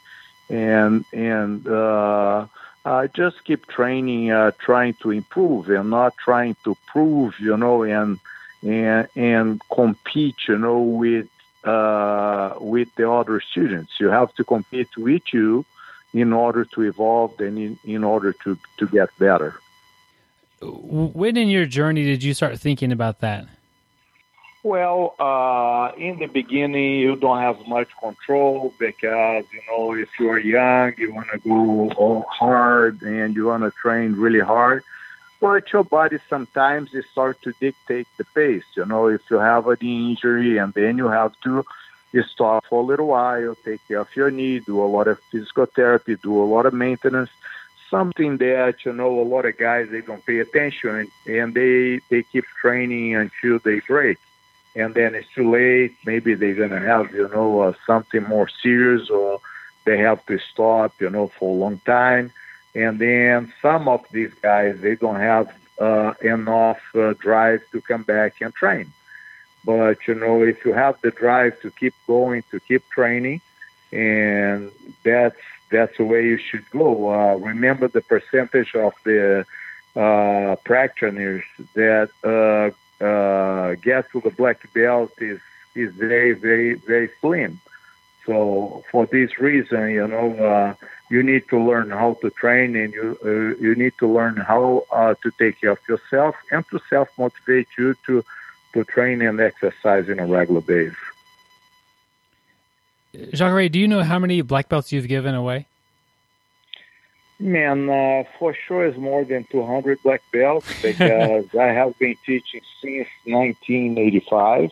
[0.49, 2.47] and and uh,
[2.85, 7.83] uh, just keep training, uh, trying to improve, and not trying to prove, you know,
[7.83, 8.19] and
[8.63, 11.29] and and compete, you know, with
[11.67, 13.93] uh, with the other students.
[13.99, 15.65] You have to compete with you
[16.15, 19.61] in order to evolve and in, in order to, to get better.
[20.63, 23.47] When in your journey did you start thinking about that?
[24.63, 30.39] Well, uh, in the beginning, you don't have much control because, you know, if you're
[30.39, 34.83] young, you want to go hard and you want to train really hard.
[35.41, 38.65] But your body sometimes it starts to dictate the pace.
[38.75, 41.65] You know, if you have an injury and then you have to
[42.31, 45.67] stop for a little while, take care of your knee, do a lot of physical
[45.67, 47.29] therapy, do a lot of maintenance,
[47.91, 52.23] something that, you know, a lot of guys, they don't pay attention and they, they
[52.23, 54.19] keep training until they break.
[54.75, 55.95] And then it's too late.
[56.05, 59.41] Maybe they're to have, you know, uh, something more serious or
[59.85, 62.33] they have to stop, you know, for a long time.
[62.77, 65.49] And then some of these guys, they don't have
[65.81, 68.93] uh, enough uh, drive to come back and train.
[69.65, 73.41] But you know, if you have the drive to keep going, to keep training,
[73.93, 74.71] and
[75.03, 76.89] that's that's the way you should go.
[77.11, 79.47] Uh, remember the percentage of the
[79.97, 85.41] uh, practitioners that uh, uh, get to the black belt is
[85.75, 87.59] is very very very slim.
[88.27, 90.75] So for this reason, you know, uh,
[91.09, 94.85] you need to learn how to train, and you uh, you need to learn how
[94.93, 98.25] uh, to take care of yourself and to self motivate you to
[98.73, 100.97] to train and exercise in a regular basis.
[103.33, 105.67] Jacare, do you know how many black belts you've given away?
[107.39, 112.63] Man, uh, for sure it's more than 200 black belts because I have been teaching
[112.81, 114.71] since 1985.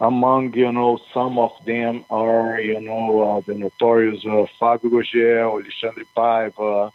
[0.00, 5.60] Among, you know, some of them are, you know, uh, the notorious uh, Fabio Gurgel,
[5.60, 6.90] Alexandre Paiva,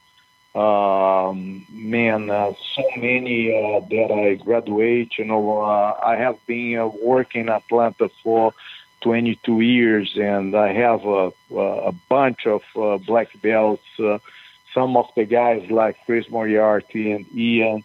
[0.55, 5.17] um, man, uh, so many uh, that I graduate.
[5.17, 8.53] You know, uh, I have been uh, working in Atlanta for
[9.01, 13.83] 22 years, and I have a, a bunch of uh, black belts.
[13.99, 14.19] Uh,
[14.73, 17.83] some of the guys like Chris Moriarty and Ian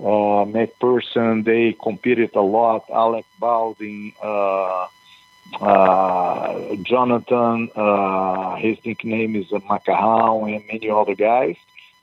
[0.00, 2.84] uh, McPherson, they competed a lot.
[2.90, 4.86] Alec Baldwin, uh,
[5.60, 11.56] uh, Jonathan, uh, his nickname is Macarrão, and many other guys.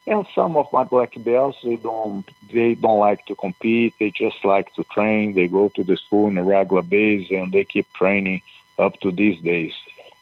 [0.07, 3.95] And some of my black belts, they don't they don't like to compete.
[3.99, 5.33] They just like to train.
[5.33, 8.41] They go to the school on a regular basis, and they keep training
[8.77, 9.73] up to these days.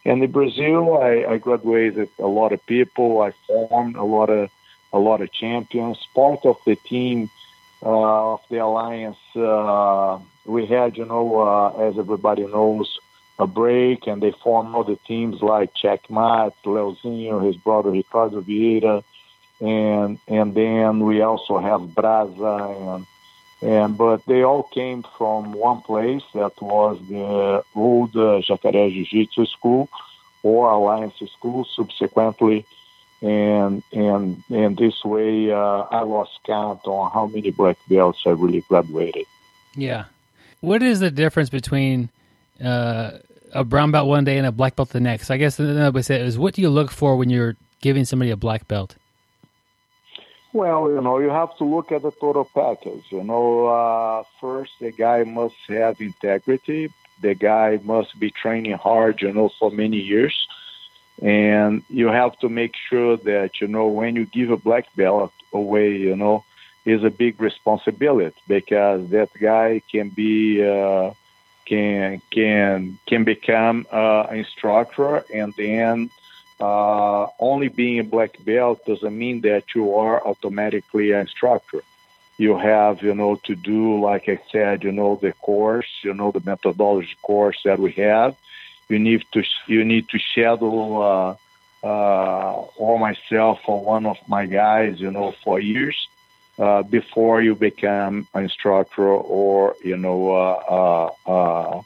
[0.05, 3.21] And in Brazil, I, I graduated a lot of people.
[3.21, 4.49] I formed a lot of
[4.93, 5.97] a lot of champions.
[6.13, 7.29] Part of the team
[7.83, 12.99] of the alliance, uh, we had, you know, uh, as everybody knows,
[13.39, 19.03] a break, and they formed other teams like Jack Checkmat, Leozinho, his brother Ricardo Vieira
[19.63, 23.05] and and then we also have Brasa and
[23.61, 29.45] and but they all came from one place that was the old uh, Jacaré Jiu-Jitsu
[29.45, 29.89] School
[30.43, 32.65] or Alliance School subsequently
[33.23, 35.55] and and and this way uh,
[35.89, 39.25] I lost count on how many black belts I really graduated.
[39.75, 40.05] Yeah,
[40.59, 42.09] what is the difference between
[42.63, 43.19] uh,
[43.53, 45.31] a brown belt one day and a black belt the next?
[45.31, 47.55] I guess another way to say it is what do you look for when you're
[47.81, 48.95] giving somebody a black belt?
[50.51, 53.05] Well, you know, you have to look at the total package.
[53.09, 56.89] You know, uh, first, the guy must have integrity.
[57.21, 60.36] The guy must be training hard, you know, for many years.
[61.21, 65.32] And you have to make sure that, you know, when you give a black belt
[65.54, 66.43] away, you know,
[66.86, 71.12] is a big responsibility because that guy can be uh,
[71.65, 76.10] can can can become uh, an instructor, and then
[76.60, 81.82] uh, only being a black belt doesn't mean that you are automatically an instructor.
[82.38, 86.32] You have, you know, to do, like I said, you know, the course, you know,
[86.32, 88.36] the methodology course that we have.
[88.93, 91.36] You need to you need to shadow uh,
[91.84, 92.53] uh,
[92.84, 95.97] or myself or one of my guys, you know, for years
[96.60, 101.82] uh, before you become an instructor or you know uh, uh,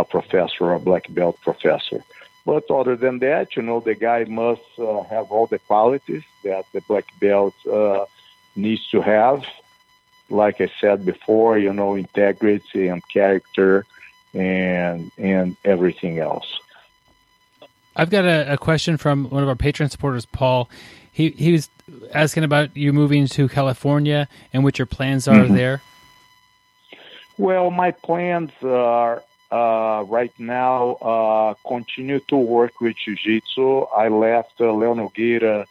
[0.00, 2.04] a professor or a black belt professor.
[2.44, 6.64] But other than that, you know, the guy must uh, have all the qualities that
[6.74, 8.04] the black belt uh,
[8.56, 9.46] needs to have.
[10.28, 13.86] Like I said before, you know, integrity and character
[14.34, 16.58] and and everything else.
[17.94, 20.70] I've got a, a question from one of our patron supporters, Paul.
[21.12, 21.68] He he was
[22.12, 25.54] asking about you moving to California and what your plans are mm-hmm.
[25.54, 25.82] there.
[27.38, 33.86] Well, my plans are uh, right now uh, continue to work with Jiu-Jitsu.
[33.96, 35.66] I left uh, Leo Nogueira,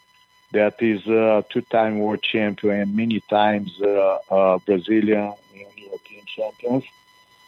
[0.52, 6.84] that is a two-time world champion and many times uh, uh, Brazilian and European champions.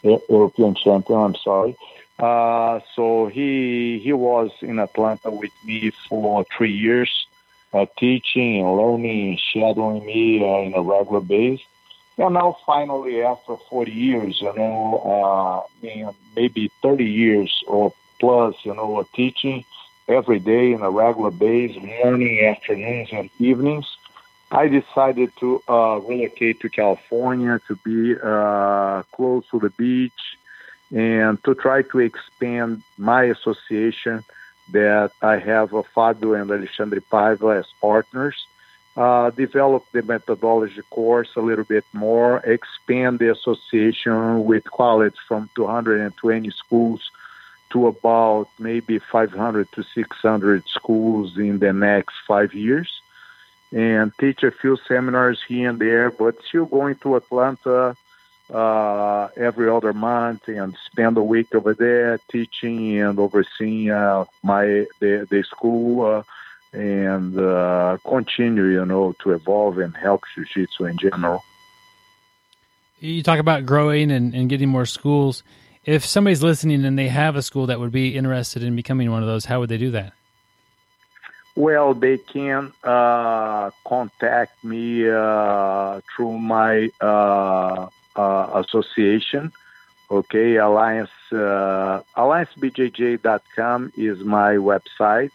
[0.03, 1.77] European champion, I'm sorry.
[2.19, 7.27] Uh, so he he was in Atlanta with me for three years
[7.73, 11.65] uh, teaching and learning, shadowing me uh, in a regular basis.
[12.17, 18.75] And now, finally, after 40 years, you know, uh, maybe 30 years or plus, you
[18.75, 19.65] know, teaching
[20.07, 23.97] every day in a regular basis, morning, afternoons, and evenings,
[24.53, 30.37] I decided to uh, relocate to California to be uh, close to the beach
[30.93, 34.23] and to try to expand my association
[34.71, 38.45] that I have a Fabio and Alexandre Paiva as partners,
[38.95, 45.49] uh, develop the methodology course a little bit more, expand the association with college from
[45.55, 47.09] 220 schools
[47.71, 53.01] to about maybe 500 to 600 schools in the next five years,
[53.73, 57.95] and teach a few seminars here and there, but still going to Atlanta
[58.53, 64.85] uh, every other month and spend a week over there teaching and overseeing uh, my
[64.99, 66.23] the, the school uh,
[66.71, 71.43] and uh, continue, you know, to evolve and help jiu-jitsu in general.
[72.99, 75.43] You talk about growing and, and getting more schools.
[75.83, 79.21] If somebody's listening and they have a school that would be interested in becoming one
[79.21, 80.13] of those, how would they do that?
[81.55, 89.51] Well, they can uh, contact me uh, through my uh, uh, association.
[90.09, 95.31] Okay, Alliance uh, AllianceBJJ.com is my website,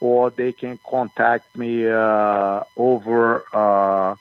[0.00, 4.14] or they can contact me uh, over uh,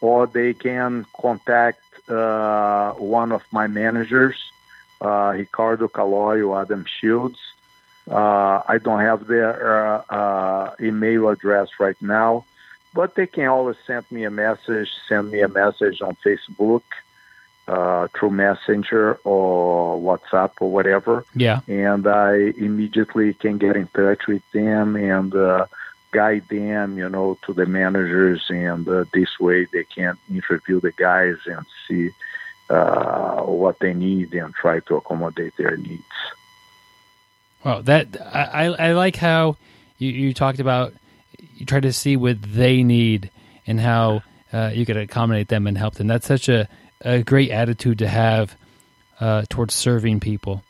[0.00, 4.36] or they can contact uh, one of my managers,
[5.00, 7.38] Ricardo Calói or Adam Shields,
[8.10, 12.44] uh, I don't have their uh, uh, email address right now,
[12.92, 16.82] but they can always send me a message, send me a message on Facebook,
[17.68, 21.24] uh, through Messenger or WhatsApp or whatever.
[21.36, 21.60] Yeah.
[21.68, 25.66] And I immediately can get in touch with them and uh,
[26.12, 28.44] guide them, you know, to the managers.
[28.48, 32.10] And uh, this way they can interview the guys and see
[33.60, 36.02] what they need and try to accommodate their needs.
[37.64, 39.56] Well, that I, I like how
[39.98, 40.94] you, you talked about
[41.56, 43.30] you try to see what they need
[43.66, 46.06] and how uh, you could accommodate them and help them.
[46.06, 46.68] That's such a,
[47.02, 48.56] a great attitude to have
[49.20, 50.62] uh, towards serving people.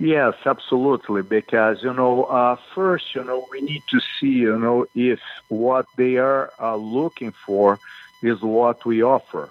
[0.00, 1.22] Yes, absolutely.
[1.22, 5.86] Because you know, uh, first, you know, we need to see, you know, if what
[5.96, 7.80] they are uh, looking for
[8.22, 9.50] is what we offer.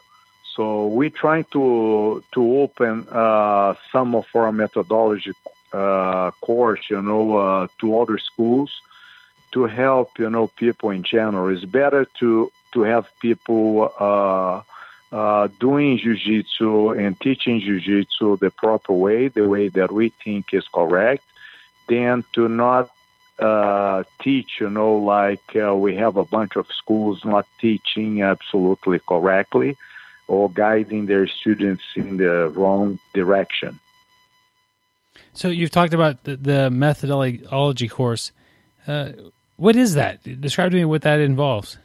[0.55, 5.33] So we're trying to to open uh, some of our methodology
[5.73, 8.71] uh, course, you know, uh, to other schools
[9.53, 11.49] to help, you know, people in general.
[11.55, 13.93] It's better to to have people
[15.11, 20.67] uh, doing jiu-jitsu and teaching jiu-jitsu the proper way, the way that we think is
[20.67, 21.23] correct,
[21.87, 22.89] than to not
[23.39, 28.99] uh, teach, you know, like uh, we have a bunch of schools not teaching absolutely
[28.99, 29.77] correctly
[30.27, 33.79] or guiding their students in the wrong direction.
[35.33, 38.31] So you've talked about the, the methodology course.
[38.85, 39.11] Uh,
[39.55, 40.21] what is that?
[40.41, 41.77] Describe to me what that involves.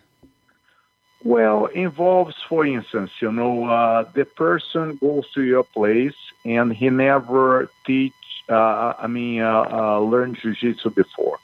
[1.24, 6.14] Well, involves, for instance, you know, uh, the person goes to your place
[6.44, 8.12] and he never teach.
[8.46, 11.38] Uh, I mean, uh, uh, learned jujitsu before.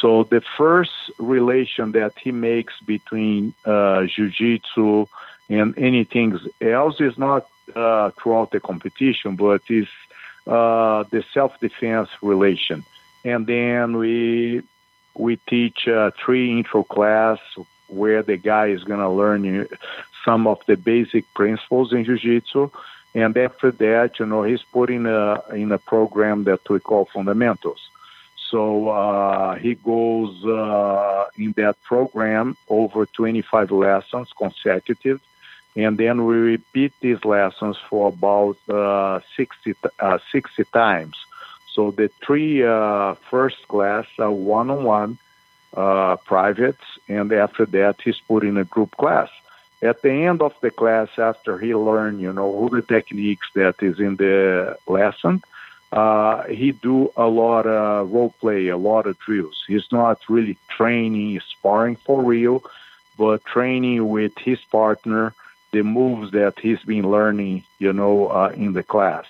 [0.00, 5.06] So the first relation that he makes between uh, jiu-jitsu
[5.48, 7.46] and anything else is not
[7.76, 9.86] uh, throughout the competition, but is
[10.44, 12.84] the self-defense relation.
[13.24, 14.62] And then we
[15.14, 15.88] we teach
[16.24, 17.38] three intro class
[17.92, 19.68] where the guy is going to learn
[20.24, 22.70] some of the basic principles in jiu-jitsu.
[23.14, 27.04] And after that you know he's put in a in a program that we call
[27.04, 27.80] fundamentals
[28.52, 35.20] so uh, he goes uh, in that program over 25 lessons consecutive.
[35.74, 41.16] And then we repeat these lessons for about uh, 60, uh, 60 times.
[41.72, 45.16] So the three uh, first class are one-on-one
[45.74, 49.28] uh, privates, and after that he's put in a group class.
[49.82, 53.82] At the end of the class, after he learned, you know, all the techniques that
[53.82, 55.42] is in the lesson,
[55.90, 59.64] uh, he do a lot of role play, a lot of drills.
[59.66, 62.62] He's not really training, sparring for real,
[63.18, 65.34] but training with his partner
[65.72, 69.24] the moves that he's been learning, you know, uh, in the class.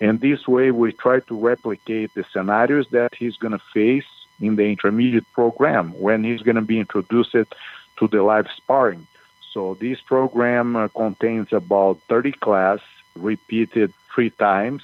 [0.00, 4.04] And this way, we try to replicate the scenarios that he's going to face
[4.44, 9.06] in the intermediate program when he's going to be introduced to the live sparring.
[9.52, 12.80] So this program uh, contains about 30 class
[13.14, 14.82] repeated three times.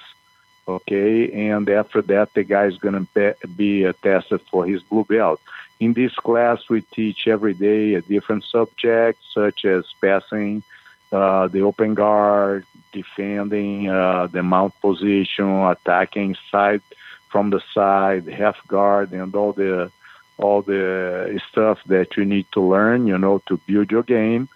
[0.68, 5.04] Okay, and after that, the guy is going to be uh, tested for his blue
[5.04, 5.40] belt.
[5.80, 10.62] In this class, we teach every day a different subject, such as passing,
[11.10, 16.82] uh, the open guard, defending, uh, the mount position, attacking side
[17.30, 19.90] from the side, half guard, and all the
[20.36, 24.48] all the stuff that you need to learn, you know, to build your game.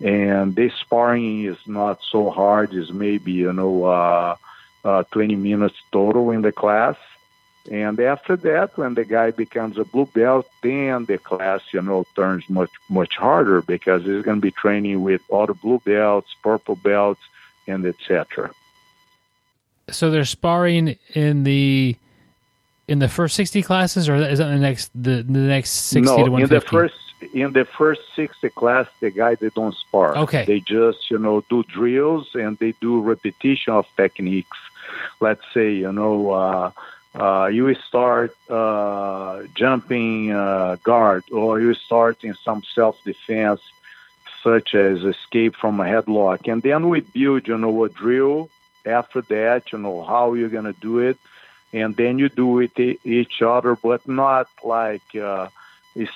[0.00, 4.36] And this sparring is not so hard; it's maybe you know uh,
[4.84, 6.96] uh, 20 minutes total in the class.
[7.70, 12.06] And after that, when the guy becomes a blue belt, then the class, you know,
[12.14, 16.34] turns much much harder because he's going to be training with all the blue belts,
[16.42, 17.20] purple belts,
[17.66, 18.50] and etc.
[19.90, 21.96] So they're sparring in the
[22.88, 26.24] in the first sixty classes, or is that the next the, the next sixty no,
[26.24, 26.54] to one fifty?
[26.54, 26.94] in the first
[27.34, 30.16] in the first sixty class, the guy they don't spar.
[30.16, 34.58] Okay, they just you know do drills and they do repetition of techniques.
[35.20, 36.30] Let's say you know.
[36.30, 36.70] Uh,
[37.14, 43.60] uh, you start uh, jumping uh, guard, or you start in some self-defense,
[44.42, 48.50] such as escape from a headlock, and then we build, you know, a drill.
[48.86, 51.18] After that, you know how you're gonna do it,
[51.72, 55.48] and then you do it each other, but not like uh,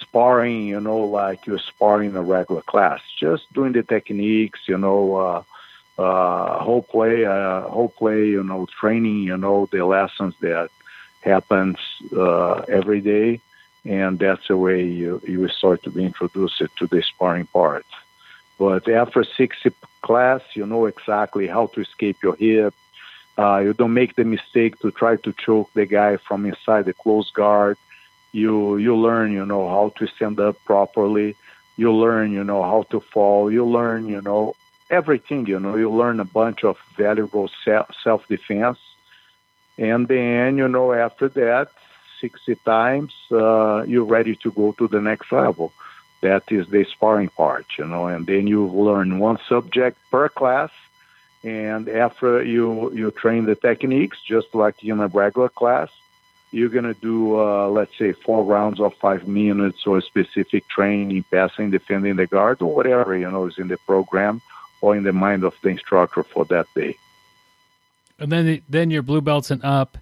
[0.00, 3.00] sparring, you know, like you're sparring a regular class.
[3.18, 5.42] Just doing the techniques, you know, uh,
[5.98, 10.70] uh, whole play, uh, whole play, you know, training, you know, the lessons that
[11.22, 11.76] happens
[12.16, 13.40] uh, every day,
[13.84, 17.86] and that's the way you you start to be introduced to the sparring part.
[18.58, 19.72] But after 60
[20.02, 22.74] class, you know exactly how to escape your hip,
[23.38, 26.92] uh, you don't make the mistake to try to choke the guy from inside the
[26.92, 27.76] close guard.
[28.32, 31.34] You you learn, you know, how to stand up properly.
[31.76, 33.50] You learn, you know, how to fall.
[33.50, 34.54] You learn, you know,
[34.90, 35.46] everything.
[35.46, 38.78] You know, you learn a bunch of valuable self defense,
[39.78, 41.68] and then you know after that,
[42.20, 45.72] sixty times, uh, you're ready to go to the next level.
[46.20, 50.70] That is the sparring part, you know, and then you learn one subject per class
[51.44, 55.90] and after you you train the techniques, just like in a regular class,
[56.52, 61.70] you're gonna do uh, let's say four rounds of five minutes or specific training, passing,
[61.70, 64.40] defending the guard, or whatever you know is in the program
[64.80, 66.96] or in the mind of the instructor for that day.
[68.18, 69.98] And then the, then your blue belts and up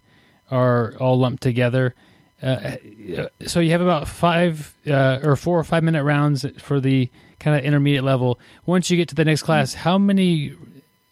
[0.51, 1.95] are all lumped together.
[2.43, 2.77] Uh,
[3.47, 7.57] so you have about five uh, or four or five minute rounds for the kind
[7.57, 8.41] of intermediate level.
[8.67, 10.55] Once you get to the next class, how many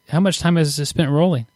[0.09, 1.46] how much time is it spent rolling?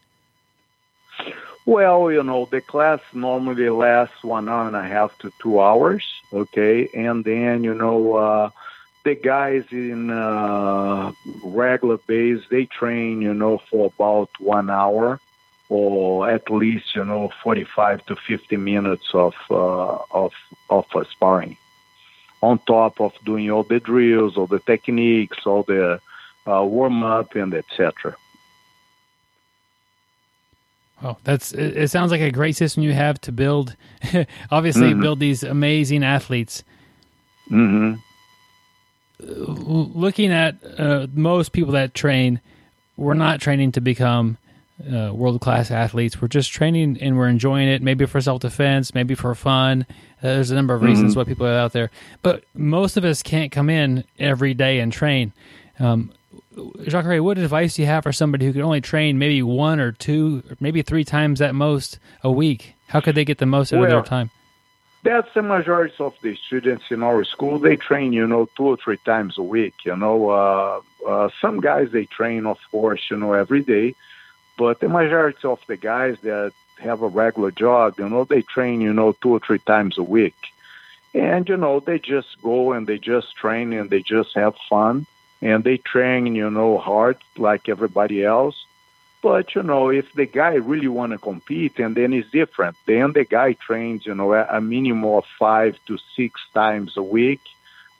[1.64, 6.04] Well, you know, the class normally lasts one hour and a half to two hours,
[6.32, 6.88] okay?
[6.92, 8.50] And then, you know, uh,
[9.04, 11.12] the guys in uh,
[11.44, 15.20] regular base, they train, you know, for about one hour
[15.68, 20.32] or at least, you know, 45 to 50 minutes of, uh, of,
[20.68, 21.56] of sparring
[22.42, 26.00] on top of doing all the drills, all the techniques, all the
[26.46, 28.16] uh, warm up and etc.
[31.02, 33.76] Oh, that's it, it, sounds like a great system you have to build
[34.50, 35.00] obviously mm-hmm.
[35.00, 36.64] build these amazing athletes.
[37.50, 37.94] Mm-hmm.
[39.20, 42.40] Looking at uh, most people that train,
[42.96, 44.38] we're not training to become
[44.92, 46.20] uh, world class athletes.
[46.20, 49.86] We're just training and we're enjoying it, maybe for self defense, maybe for fun.
[50.22, 51.20] Uh, there's a number of reasons mm-hmm.
[51.20, 51.90] why people are out there,
[52.22, 55.32] but most of us can't come in every day and train.
[55.78, 56.12] Um,
[56.86, 59.92] Jacare, what advice do you have for somebody who can only train maybe one or
[59.92, 62.74] two, or maybe three times at most a week?
[62.88, 64.30] How could they get the most out well, of their time?
[65.02, 67.58] That's the majority of the students in our school.
[67.58, 69.74] They train, you know, two or three times a week.
[69.84, 73.94] You know, uh, uh, some guys they train, of course, you know, every day,
[74.58, 78.80] but the majority of the guys that have a regular job, you know, they train,
[78.80, 80.36] you know, two or three times a week,
[81.14, 85.06] and you know, they just go and they just train and they just have fun
[85.42, 88.64] and they train, you know, hard like everybody else.
[89.22, 92.76] But you know, if the guy really want to compete, and then it's different.
[92.86, 97.40] Then the guy trains, you know, a minimum of five to six times a week,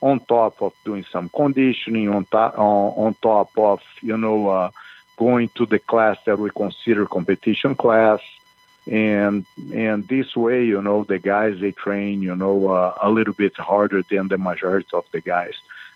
[0.01, 4.71] on top of doing some conditioning, on top on, on top of you know uh,
[5.17, 8.19] going to the class that we consider competition class,
[8.85, 13.33] and and this way, you know, the guys they train, you know, uh, a little
[13.33, 15.55] bit harder than the majority of the guys.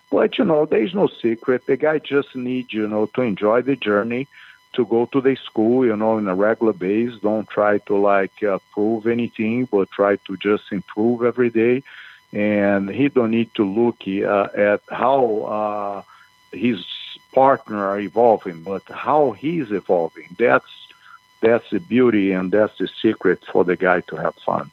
[0.09, 1.65] But you know, there's no secret.
[1.65, 4.27] The guy just needs you know to enjoy the journey,
[4.73, 7.13] to go to the school, you know, in a regular base.
[7.21, 11.83] Don't try to like uh, prove anything, but try to just improve every day.
[12.33, 15.23] And he don't need to look uh, at how
[15.57, 16.03] uh,
[16.51, 16.85] his
[17.33, 20.35] partner are evolving, but how he's evolving.
[20.37, 20.65] That's
[21.39, 24.71] that's the beauty and that's the secret for the guy to have fun.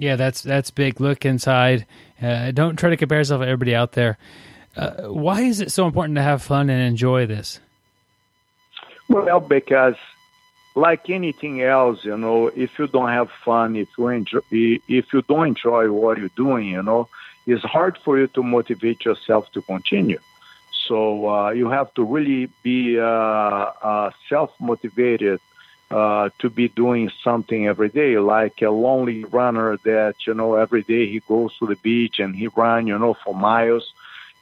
[0.00, 0.98] Yeah, that's that's big.
[0.98, 1.84] Look inside.
[2.22, 4.16] Uh, don't try to compare yourself to everybody out there.
[4.74, 7.60] Uh, why is it so important to have fun and enjoy this?
[9.08, 9.96] Well, because
[10.74, 15.22] like anything else, you know, if you don't have fun, if you enjoy, if you
[15.28, 17.06] don't enjoy what you're doing, you know,
[17.46, 20.20] it's hard for you to motivate yourself to continue.
[20.88, 25.40] So uh, you have to really be uh, uh, self motivated
[25.90, 30.82] uh, to be doing something every day, like a lonely runner that you know every
[30.82, 33.92] day he goes to the beach and he run, you know, for miles,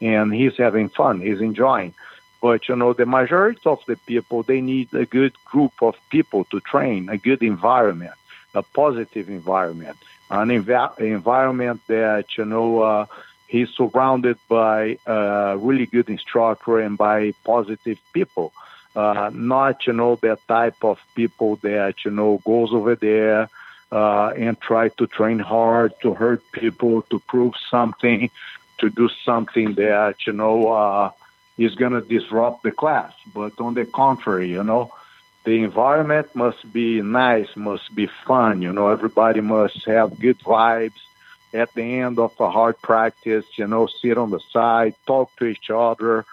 [0.01, 1.95] and he's having fun, he's enjoying.
[2.43, 6.45] But you know, the majority of the people they need a good group of people
[6.45, 8.15] to train, a good environment,
[8.55, 9.97] a positive environment,
[10.31, 12.83] an env- environment that you know.
[12.83, 13.07] Uh,
[13.47, 18.53] he's surrounded by a really good instructor and by positive people
[18.97, 23.49] uh, not you know that type of people that you know goes over there
[23.93, 28.31] uh, and try to train hard to hurt people to prove something
[28.79, 31.11] to do something that you know uh,
[31.57, 33.13] is going to disrupt the class.
[33.35, 34.93] But on the contrary you know
[35.45, 38.89] the environment must be nice must be fun you know.
[38.89, 41.01] Everybody must have good vibes.
[41.55, 45.47] At the end of a hard practice you know sit on the side talk to
[45.47, 46.27] each other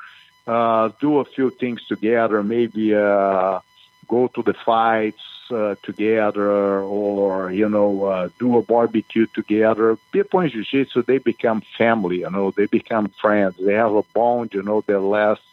[0.48, 3.60] uh, do a few things together, maybe uh,
[4.08, 9.98] go to the fights uh, together, or you know, uh, do a barbecue together.
[10.12, 12.20] People in jiu-jitsu they become family.
[12.20, 13.56] You know, they become friends.
[13.58, 14.54] They have a bond.
[14.54, 15.46] You know, that lasts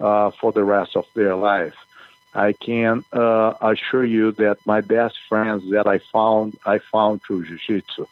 [0.00, 1.74] uh, for the rest of their life.
[2.34, 7.46] I can uh, assure you that my best friends that I found, I found through
[7.46, 8.06] jiu-jitsu.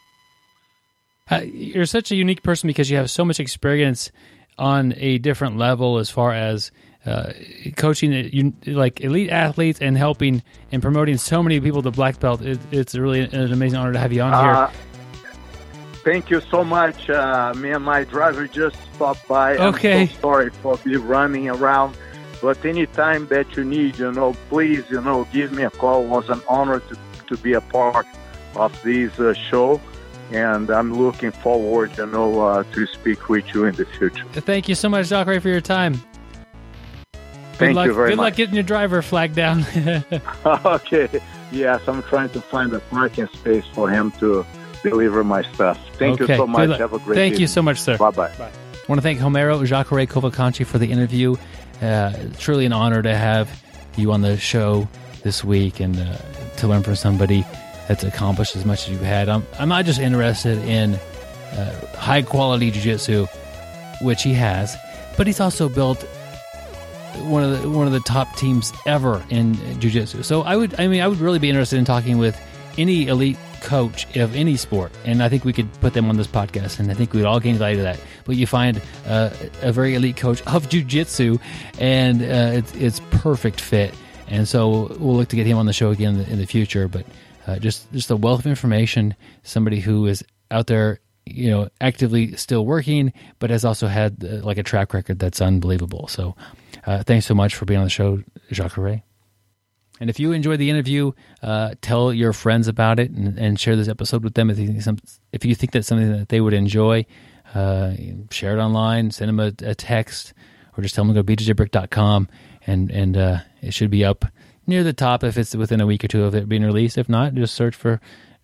[1.29, 4.11] Uh, you're such a unique person because you have so much experience
[4.57, 6.71] on a different level as far as
[7.05, 7.31] uh,
[7.77, 12.41] coaching like elite athletes and helping and promoting so many people to black belt.
[12.41, 14.53] It, it's really an amazing honor to have you on here.
[14.53, 14.71] Uh,
[16.03, 17.09] thank you so much.
[17.09, 19.55] Uh, me and my driver just stopped by.
[19.57, 20.01] Okay.
[20.01, 21.95] I'm so sorry for me running around.
[22.41, 26.03] But anytime that you need, you know, please, you know, give me a call.
[26.03, 26.97] It was an honor to,
[27.27, 28.05] to be a part
[28.55, 29.81] of this uh, show
[30.31, 34.25] and I'm looking forward, you know, uh, to speak with you in the future.
[34.33, 36.01] Thank you so much, Jacare, for your time.
[37.53, 38.23] Thank luck, you very good much.
[38.23, 39.65] Good luck getting your driver flag down.
[40.45, 41.21] okay.
[41.51, 44.45] Yes, I'm trying to find a parking space for him to
[44.83, 45.79] deliver my stuff.
[45.97, 46.33] Thank okay.
[46.33, 46.77] you so much.
[46.77, 47.41] Have a great Thank evening.
[47.41, 47.97] you so much, sir.
[47.97, 48.35] Bye-bye.
[48.37, 48.51] Bye.
[48.51, 51.35] I want to thank Romero Jacare Cavalcanti for the interview.
[51.81, 53.63] Uh, truly an honor to have
[53.95, 54.87] you on the show
[55.23, 56.17] this week and uh,
[56.57, 57.45] to learn from somebody
[57.87, 59.29] that's accomplished as much as you've had.
[59.29, 60.95] I'm, I'm not just interested in
[61.53, 63.25] uh, high quality jiu-jitsu,
[64.01, 64.75] which he has,
[65.15, 66.03] but he's also built
[67.23, 70.23] one of the one of the top teams ever in jiu-jitsu.
[70.23, 72.39] So I would I mean I would really be interested in talking with
[72.77, 76.27] any elite coach of any sport, and I think we could put them on this
[76.27, 77.99] podcast, and I think we'd all gain value to that.
[78.25, 79.31] But you find uh,
[79.63, 81.39] a very elite coach of jiu-jitsu,
[81.79, 83.95] and uh, it's it's perfect fit.
[84.27, 86.45] And so we'll look to get him on the show again in the, in the
[86.45, 86.87] future.
[86.87, 87.05] But
[87.47, 89.15] uh, just just a wealth of information.
[89.43, 94.45] Somebody who is out there, you know, actively still working, but has also had uh,
[94.45, 96.07] like a track record that's unbelievable.
[96.07, 96.35] So,
[96.85, 98.21] uh, thanks so much for being on the show,
[98.51, 99.01] Jacare.
[99.99, 103.75] And if you enjoyed the interview, uh, tell your friends about it and, and, share
[103.75, 104.51] this episode with them.
[104.51, 104.99] If you think, some,
[105.31, 107.07] if you think that's something that they would enjoy,
[107.55, 107.93] uh,
[108.29, 110.33] share it online, send them a, a, text,
[110.77, 112.27] or just tell them to go to bjjbrick.com
[112.67, 114.25] and, and uh, it should be up
[114.67, 116.97] near the top if it's within a week or two of it being released.
[116.97, 117.99] If not, just search for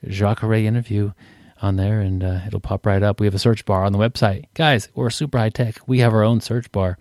[0.07, 1.11] Jacare interview
[1.61, 3.19] on there and uh, it'll pop right up.
[3.19, 4.45] We have a search bar on the website.
[4.53, 5.77] Guys, we're super high tech.
[5.87, 6.97] We have our own search bar.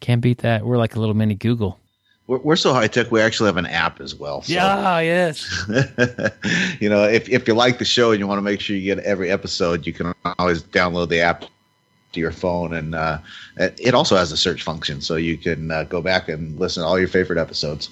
[0.00, 0.64] Can't beat that.
[0.64, 1.78] We're like a little mini Google.
[2.26, 3.12] We're, we're so high tech.
[3.12, 4.42] We actually have an app as well.
[4.42, 4.52] So.
[4.52, 5.64] Yeah, yes.
[6.80, 8.94] you know, if if you like the show and you want to make sure you
[8.94, 11.44] get every episode, you can always download the app
[12.12, 13.18] to your phone, and uh,
[13.56, 16.86] it also has a search function, so you can uh, go back and listen to
[16.86, 17.90] all your favorite episodes.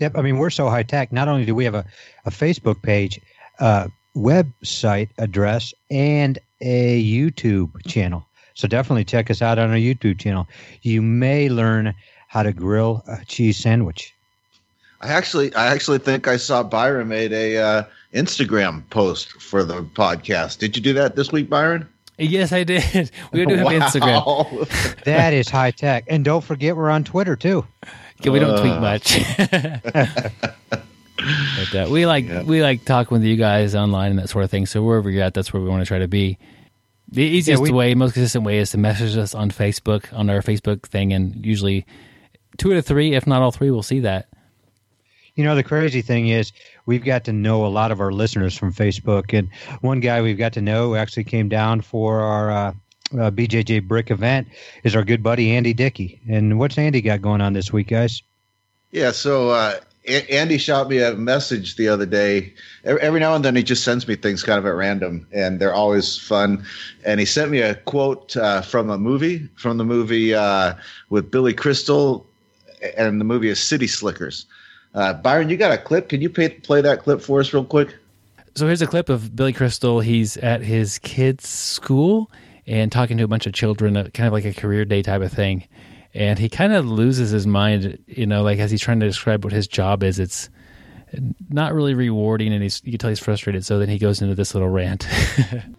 [0.00, 0.16] Yep.
[0.16, 1.12] I mean, we're so high tech.
[1.12, 1.84] Not only do we have a,
[2.24, 3.20] a Facebook page,
[3.58, 8.24] uh, website address, and a YouTube channel.
[8.54, 10.48] So definitely check us out on our YouTube channel.
[10.82, 11.94] You may learn
[12.26, 14.14] how to grill a cheese sandwich.
[15.00, 19.82] I actually, I actually think I saw Byron made a uh, Instagram post for the
[19.82, 20.58] podcast.
[20.58, 21.88] Did you do that this week, Byron?
[22.18, 23.12] Yes, I did.
[23.32, 23.72] We do have wow.
[23.72, 25.02] Instagram.
[25.04, 27.64] that is high tech, and don't forget we're on Twitter too.
[28.24, 28.60] We don't uh.
[28.60, 29.20] tweet much.
[31.18, 32.46] but uh, we like yep.
[32.46, 34.66] we like talking with you guys online and that sort of thing.
[34.66, 36.38] So wherever you're at, that's where we want to try to be.
[37.10, 40.28] The easiest yeah, we, way, most consistent way, is to message us on Facebook on
[40.28, 41.86] our Facebook thing, and usually
[42.58, 44.28] two out of three, if not all three, will see that.
[45.34, 46.52] You know, the crazy thing is,
[46.84, 49.48] we've got to know a lot of our listeners from Facebook, and
[49.80, 52.72] one guy we've got to know actually came down for our uh,
[53.12, 54.48] uh, BJJ Brick event
[54.84, 56.20] is our good buddy Andy Dickey.
[56.28, 58.22] And what's Andy got going on this week, guys?
[58.90, 62.54] Yeah, so uh, Andy shot me a message the other day.
[62.84, 65.74] Every now and then, he just sends me things kind of at random, and they're
[65.74, 66.64] always fun.
[67.04, 70.74] And he sent me a quote uh, from a movie, from the movie uh,
[71.10, 72.26] with Billy Crystal,
[72.96, 74.46] and the movie is City Slickers.
[74.94, 76.08] Uh, Byron, you got a clip?
[76.08, 77.94] Can you pay, play that clip for us real quick?
[78.54, 80.00] So here's a clip of Billy Crystal.
[80.00, 82.30] He's at his kid's school
[82.68, 85.22] and talking to a bunch of children, uh, kind of like a career day type
[85.22, 85.66] of thing
[86.14, 89.44] and he kind of loses his mind, you know, like as he's trying to describe
[89.44, 90.18] what his job is.
[90.18, 90.48] It's
[91.48, 93.64] not really rewarding, and he's you can tell he's frustrated.
[93.64, 95.06] So then he goes into this little rant.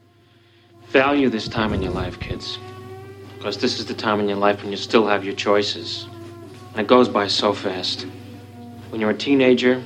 [0.88, 2.58] Value this time in your life, kids,
[3.38, 6.08] because this is the time in your life when you still have your choices,
[6.72, 8.08] and it goes by so fast.
[8.90, 9.84] When you're a teenager,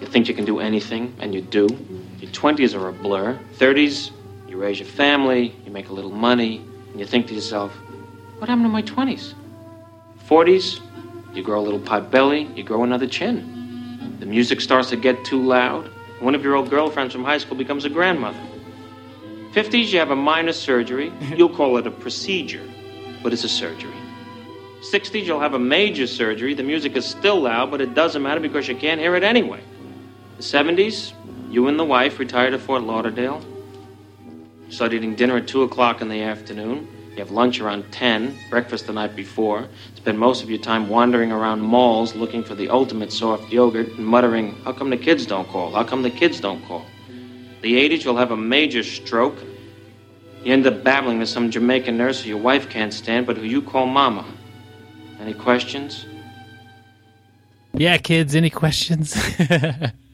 [0.00, 1.68] you think you can do anything, and you do.
[2.18, 3.38] Your 20s are a blur.
[3.54, 4.10] 30s,
[4.56, 7.72] you raise your family, you make a little money, and you think to yourself,
[8.38, 9.34] what happened to my 20s?
[10.26, 10.80] 40s,
[11.34, 14.16] you grow a little pot belly, you grow another chin.
[14.18, 15.90] The music starts to get too loud.
[16.20, 18.40] One of your old girlfriends from high school becomes a grandmother.
[19.52, 21.12] 50s, you have a minor surgery.
[21.36, 22.66] You'll call it a procedure,
[23.22, 23.92] but it's a surgery.
[24.80, 26.54] 60s, you'll have a major surgery.
[26.54, 29.60] The music is still loud, but it doesn't matter because you can't hear it anyway.
[30.36, 31.12] The 70s,
[31.50, 33.42] you and the wife retire to Fort Lauderdale.
[34.68, 36.88] Start eating dinner at 2 o'clock in the afternoon.
[37.10, 41.32] You have lunch around 10, breakfast the night before, spend most of your time wandering
[41.32, 45.48] around malls looking for the ultimate soft yogurt and muttering, How come the kids don't
[45.48, 45.72] call?
[45.72, 46.84] How come the kids don't call?
[47.62, 49.38] The 80s, you'll have a major stroke.
[50.42, 53.44] You end up babbling to some Jamaican nurse who your wife can't stand, but who
[53.44, 54.26] you call Mama.
[55.18, 56.04] Any questions?
[57.72, 59.16] Yeah, kids, any questions?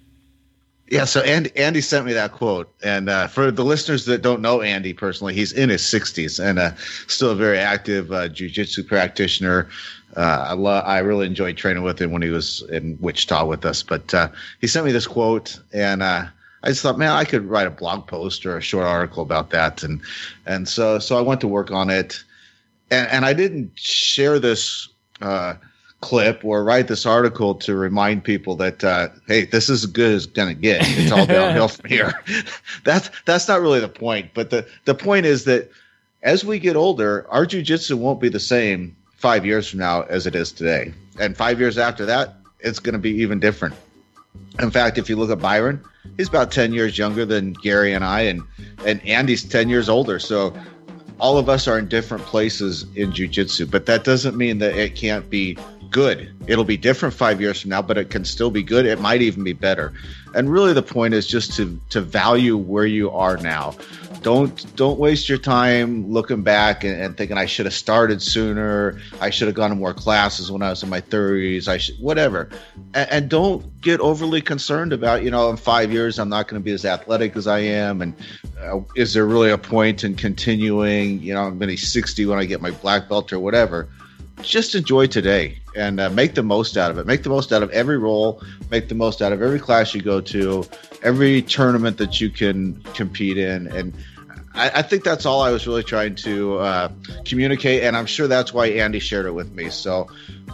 [0.88, 4.42] Yeah, so Andy, Andy sent me that quote, and uh, for the listeners that don't
[4.42, 6.72] know Andy personally, he's in his 60s and uh,
[7.06, 9.68] still a very active uh, jujitsu practitioner.
[10.16, 13.64] Uh, I lo- I really enjoyed training with him when he was in Wichita with
[13.64, 13.82] us.
[13.82, 14.28] But uh,
[14.60, 16.26] he sent me this quote, and uh,
[16.62, 19.50] I just thought, man, I could write a blog post or a short article about
[19.50, 20.00] that, and
[20.44, 22.22] and so so I went to work on it,
[22.90, 24.88] and, and I didn't share this
[26.02, 30.12] clip or write this article to remind people that uh, hey, this is as good
[30.12, 30.82] as gonna get.
[30.82, 32.12] It's all downhill from here.
[32.84, 34.32] that's that's not really the point.
[34.34, 35.70] But the the point is that
[36.22, 40.26] as we get older, our jujitsu won't be the same five years from now as
[40.26, 43.74] it is today, and five years after that, it's going to be even different.
[44.60, 45.82] In fact, if you look at Byron,
[46.16, 48.42] he's about ten years younger than Gary and I, and
[48.84, 50.18] and Andy's ten years older.
[50.18, 50.54] So
[51.20, 54.96] all of us are in different places in jujitsu, but that doesn't mean that it
[54.96, 55.56] can't be
[55.92, 56.34] good.
[56.48, 58.86] It'll be different five years from now, but it can still be good.
[58.86, 59.92] It might even be better.
[60.34, 63.76] And really, the point is just to to value where you are now.
[64.22, 68.98] Don't don't waste your time looking back and, and thinking I should have started sooner.
[69.20, 71.68] I should have gone to more classes when I was in my thirties.
[71.68, 72.48] I should whatever.
[72.94, 76.60] And, and don't get overly concerned about you know in five years I'm not going
[76.60, 78.00] to be as athletic as I am.
[78.00, 78.14] And
[78.60, 81.20] uh, is there really a point in continuing?
[81.20, 83.88] You know I'm going to be 60 when I get my black belt or whatever
[84.40, 87.06] just enjoy today and uh, make the most out of it.
[87.06, 88.42] Make the most out of every role.
[88.70, 90.64] Make the most out of every class you go to,
[91.02, 93.94] every tournament that you can compete in, and
[94.54, 96.88] I, I think that's all I was really trying to uh,
[97.24, 97.84] communicate.
[97.84, 99.70] And I'm sure that's why Andy shared it with me.
[99.70, 100.08] So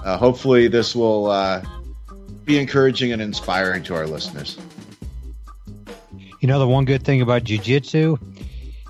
[0.05, 1.63] uh, hopefully this will uh,
[2.45, 4.59] be encouraging and inspiring to our listeners.
[6.41, 8.21] You know, the one good thing about jujitsu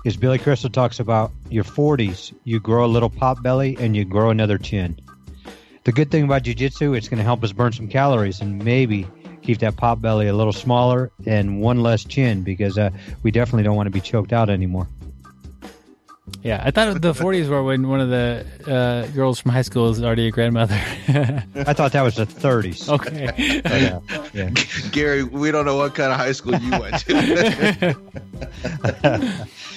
[0.05, 4.05] is Billy Crystal talks about your 40s, you grow a little pot belly and you
[4.05, 4.99] grow another chin.
[5.83, 9.07] The good thing about jiu-jitsu, it's going to help us burn some calories and maybe
[9.41, 12.89] keep that pot belly a little smaller and one less chin because uh,
[13.23, 14.87] we definitely don't want to be choked out anymore.
[16.43, 19.89] Yeah, I thought the 40s were when one of the uh, girls from high school
[19.89, 20.75] is already a grandmother.
[21.07, 22.89] I thought that was the 30s.
[22.89, 23.29] Okay.
[23.63, 23.99] yeah,
[24.33, 24.49] yeah.
[24.91, 27.95] Gary, we don't know what kind of high school you went to.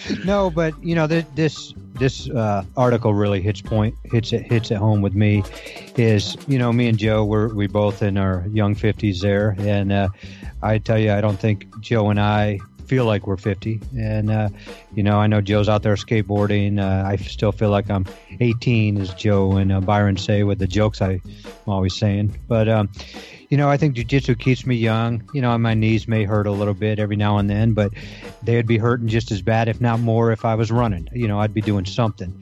[0.24, 4.70] no, but you know th- this this uh, article really hits point hits it hits
[4.70, 5.42] it home with me.
[5.96, 9.92] Is you know me and Joe we're we both in our young 50s there, and
[9.92, 10.08] uh,
[10.62, 13.80] I tell you I don't think Joe and I feel like we're 50.
[13.98, 14.48] And, uh,
[14.94, 16.80] you know, I know Joe's out there skateboarding.
[16.80, 18.06] Uh, I still feel like I'm
[18.40, 21.22] 18, as Joe and uh, Byron say with the jokes I'm
[21.66, 22.38] always saying.
[22.48, 22.90] But, um,
[23.52, 25.28] you know, I think jujitsu keeps me young.
[25.34, 27.92] You know, my knees may hurt a little bit every now and then, but
[28.42, 31.06] they'd be hurting just as bad, if not more, if I was running.
[31.12, 32.32] You know, I'd be doing something.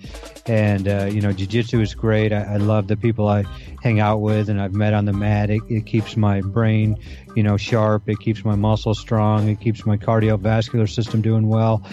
[0.46, 2.32] And, uh, you know, jujitsu is great.
[2.32, 3.42] I, I, love the people I
[3.82, 5.50] hang out with and I've met on the mat.
[5.50, 6.96] It, it keeps my brain,
[7.34, 8.08] you know, sharp.
[8.08, 9.48] It keeps my muscles strong.
[9.48, 11.84] It keeps my cardiovascular system doing well.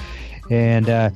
[0.51, 1.09] And, uh,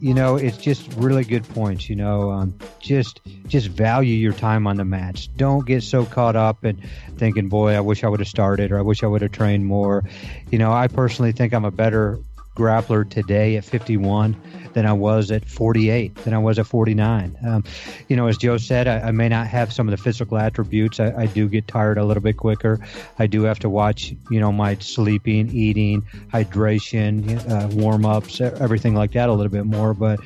[0.00, 1.88] you know, it's just really good points.
[1.88, 5.26] You know, um, just just value your time on the mats.
[5.26, 6.76] Don't get so caught up in
[7.16, 9.66] thinking, "Boy, I wish I would have started," or "I wish I would have trained
[9.66, 10.04] more."
[10.50, 12.18] You know, I personally think I'm a better
[12.56, 14.34] grappler today at 51
[14.76, 17.34] than I was at 48, than I was at 49.
[17.46, 17.64] Um,
[18.10, 21.00] you know, as Joe said, I, I, may not have some of the physical attributes.
[21.00, 22.78] I, I, do get tired a little bit quicker.
[23.18, 28.94] I do have to watch, you know, my sleeping, eating, hydration, uh, warm ups, everything
[28.94, 29.94] like that a little bit more.
[29.94, 30.20] But,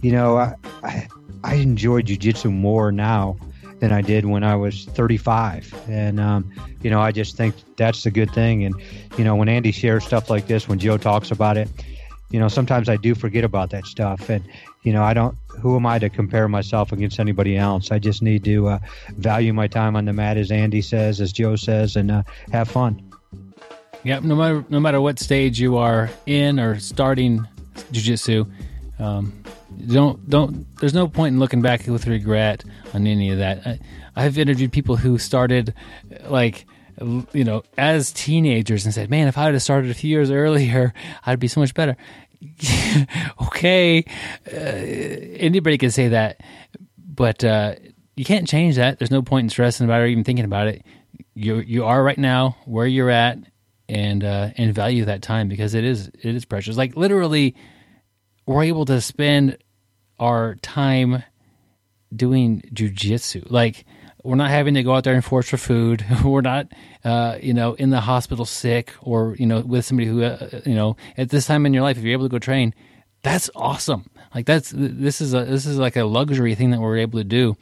[0.00, 1.08] you know, I, I,
[1.42, 3.36] I enjoy jujitsu more now
[3.80, 5.74] than I did when I was 35.
[5.88, 8.64] And, um, you know, I just think that's a good thing.
[8.64, 8.80] And,
[9.16, 11.68] you know, when Andy shares stuff like this, when Joe talks about it,
[12.30, 14.28] you know, sometimes I do forget about that stuff.
[14.28, 14.44] And,
[14.82, 17.90] you know, I don't, who am I to compare myself against anybody else?
[17.90, 18.78] I just need to uh,
[19.16, 22.22] value my time on the mat, as Andy says, as Joe says, and uh,
[22.52, 23.02] have fun.
[24.04, 27.46] Yeah, no matter no matter what stage you are in or starting
[27.92, 28.48] jujitsu,
[29.00, 29.32] um,
[29.88, 30.76] don't don't.
[30.78, 32.64] There's no point in looking back with regret
[32.94, 33.66] on any of that.
[33.66, 33.78] I,
[34.14, 35.74] I've interviewed people who started
[36.28, 36.64] like
[37.32, 40.92] you know as teenagers and said, "Man, if I had started a few years earlier,
[41.26, 41.96] I'd be so much better."
[43.42, 44.04] okay,
[44.46, 46.40] uh, anybody can say that,
[46.96, 47.74] but uh,
[48.16, 48.98] you can't change that.
[48.98, 50.84] There's no point in stressing about it or even thinking about it.
[51.34, 53.38] You you are right now where you're at,
[53.88, 56.76] and uh, and value that time because it is it is precious.
[56.76, 57.56] Like literally,
[58.46, 59.58] we're able to spend
[60.18, 61.22] our time
[62.14, 63.50] doing jujitsu.
[63.50, 63.84] Like
[64.24, 66.04] we're not having to go out there and force for food.
[66.24, 66.68] we're not,
[67.04, 70.74] uh, you know, in the hospital sick or you know with somebody who, uh, you
[70.74, 72.74] know, at this time in your life, if you're able to go train,
[73.22, 74.10] that's awesome.
[74.34, 77.24] Like that's this is a this is like a luxury thing that we're able to
[77.24, 77.56] do.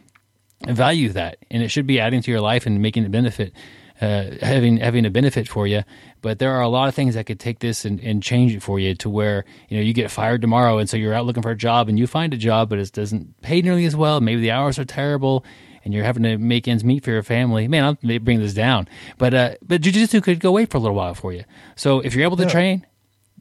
[0.66, 3.52] Value that, and it should be adding to your life and making it benefit
[4.00, 5.82] uh, having having a benefit for you.
[6.20, 8.62] But there are a lot of things that could take this and, and change it
[8.62, 11.42] for you to where you know you get fired tomorrow, and so you're out looking
[11.42, 14.20] for a job, and you find a job, but it doesn't pay nearly as well.
[14.20, 15.44] Maybe the hours are terrible,
[15.86, 17.68] and you're having to make ends meet for your family.
[17.68, 18.88] Man, I'll bring this down.
[19.18, 21.44] But uh, but jujitsu could go away for a little while for you.
[21.76, 22.48] So if you're able to yeah.
[22.48, 22.86] train,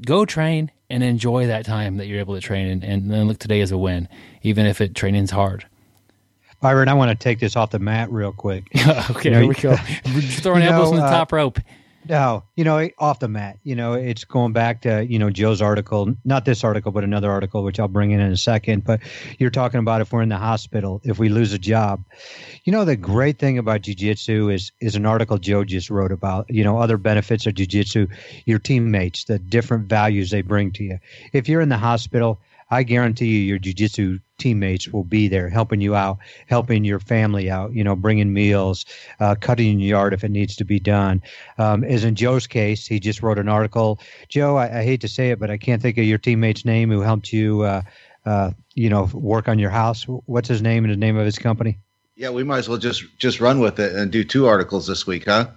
[0.05, 3.39] go train and enjoy that time that you're able to train, and, and then look
[3.39, 4.07] today as a win,
[4.43, 5.65] even if it training's hard.
[6.61, 8.65] Byron, I want to take this off the mat real quick.
[8.75, 9.75] okay, you know, here we go.
[10.41, 11.59] Throwing elbows on the uh, top rope.
[12.07, 13.57] No, you know, off the mat.
[13.63, 17.31] You know, it's going back to you know Joe's article, not this article, but another
[17.31, 18.83] article, which I'll bring in in a second.
[18.83, 19.01] But
[19.39, 22.03] you're talking about if we're in the hospital, if we lose a job.
[22.63, 26.45] You know, the great thing about jujitsu is is an article Joe just wrote about.
[26.49, 28.07] You know, other benefits of jujitsu,
[28.45, 30.99] your teammates, the different values they bring to you.
[31.33, 32.39] If you're in the hospital,
[32.75, 36.17] I guarantee you, your jujitsu teammates will be there helping you out,
[36.47, 38.85] helping your family out, you know, bringing meals,
[39.21, 41.23] uh, cutting your yard if it needs to be done.
[41.57, 43.99] Um, as in Joe's case, he just wrote an article.
[44.27, 46.89] Joe, I, I, hate to say it, but I can't think of your teammate's name
[46.89, 47.81] who helped you, uh,
[48.25, 50.03] uh, you know, work on your house.
[50.03, 51.79] What's his name and the name of his company?
[52.17, 55.07] Yeah, we might as well just just run with it and do two articles this
[55.07, 55.47] week, huh?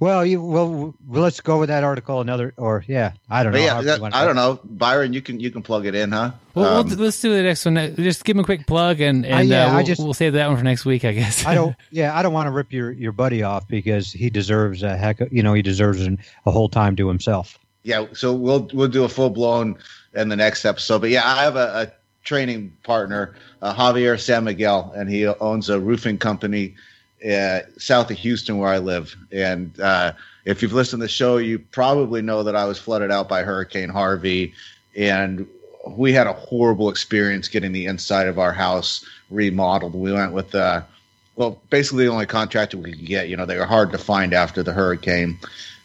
[0.00, 2.20] Well, you well, well, let's go with that article.
[2.20, 3.58] Another, or yeah, I don't know.
[3.58, 4.26] Yeah, that- I go.
[4.26, 5.12] don't know, Byron.
[5.12, 6.32] You can you can plug it in, huh?
[6.54, 7.74] Well, Um, we'll, let's do the next one.
[7.96, 10.34] Just give him a quick plug, and, and Uh, yeah, uh, we'll, just- we'll save
[10.34, 11.44] that one for next week, I guess.
[11.46, 11.74] I don't.
[11.90, 15.20] Yeah, I don't want to rip your your buddy off because he deserves a heck.
[15.20, 17.58] Of, you know, he deserves an, a whole time to himself.
[17.82, 19.76] yeah, so we'll we'll do a full blown
[20.14, 21.00] in the next episode.
[21.00, 21.92] But yeah, I have a, a
[22.24, 26.74] training partner, uh, Javier San Miguel, and he owns a roofing company
[27.24, 29.16] uh, south of Houston where I live.
[29.32, 30.12] And uh,
[30.44, 33.42] if you've listened to the show, you probably know that I was flooded out by
[33.42, 34.54] Hurricane Harvey,
[34.96, 35.46] and
[35.86, 39.94] we had a horrible experience getting the inside of our house remodeled.
[39.94, 40.82] We went with uh,
[41.36, 43.28] well, basically the only contractor we could get.
[43.28, 45.38] You know, they were hard to find after the hurricane.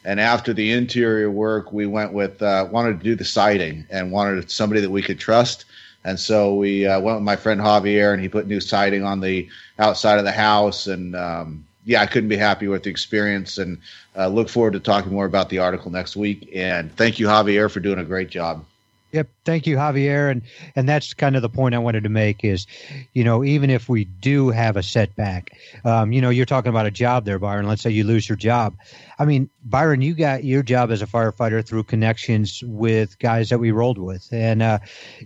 [0.06, 4.12] And after the interior work, we went with uh, wanted to do the siding and
[4.12, 5.66] wanted somebody that we could trust.
[6.04, 9.20] And so we uh, went with my friend Javier, and he put new siding on
[9.20, 9.47] the
[9.80, 10.88] outside of the house.
[10.88, 13.58] And um, yeah, I couldn't be happy with the experience.
[13.58, 13.80] And
[14.16, 16.50] uh, look forward to talking more about the article next week.
[16.56, 18.66] And thank you, Javier, for doing a great job.
[19.12, 19.28] Yep.
[19.43, 20.30] Thank you, Javier.
[20.30, 20.43] And
[20.76, 22.68] and that's kind of the point I wanted to make is,
[23.14, 26.86] you know, even if we do have a setback, um, you know, you're talking about
[26.86, 27.68] a job there, Byron.
[27.68, 28.76] Let's say you lose your job.
[29.18, 33.57] I mean, Byron, you got your job as a firefighter through connections with guys that
[33.57, 34.78] we rolled with, and uh,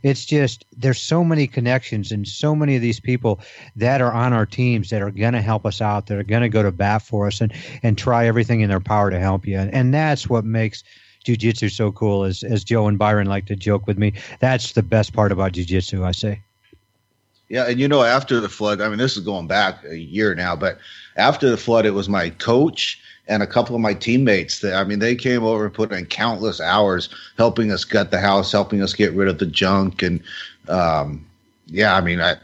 [0.01, 3.41] it's just there's so many connections and so many of these people
[3.75, 6.41] that are on our teams that are going to help us out, that are going
[6.41, 7.53] to go to bat for us, and
[7.83, 10.85] and try everything in their power to help you, and, and that's what makes
[11.23, 14.13] jujitsu is so cool as as Joe and Byron like to joke with me.
[14.39, 16.41] That's the best part about jujitsu, I say.
[17.49, 20.33] Yeah, and you know, after the flood, I mean, this is going back a year
[20.33, 20.79] now, but
[21.17, 24.83] after the flood, it was my coach and a couple of my teammates that, I
[24.83, 28.81] mean, they came over and put in countless hours helping us gut the house, helping
[28.81, 30.01] us get rid of the junk.
[30.01, 30.21] And,
[30.67, 31.25] um,
[31.67, 32.35] yeah, I mean, I,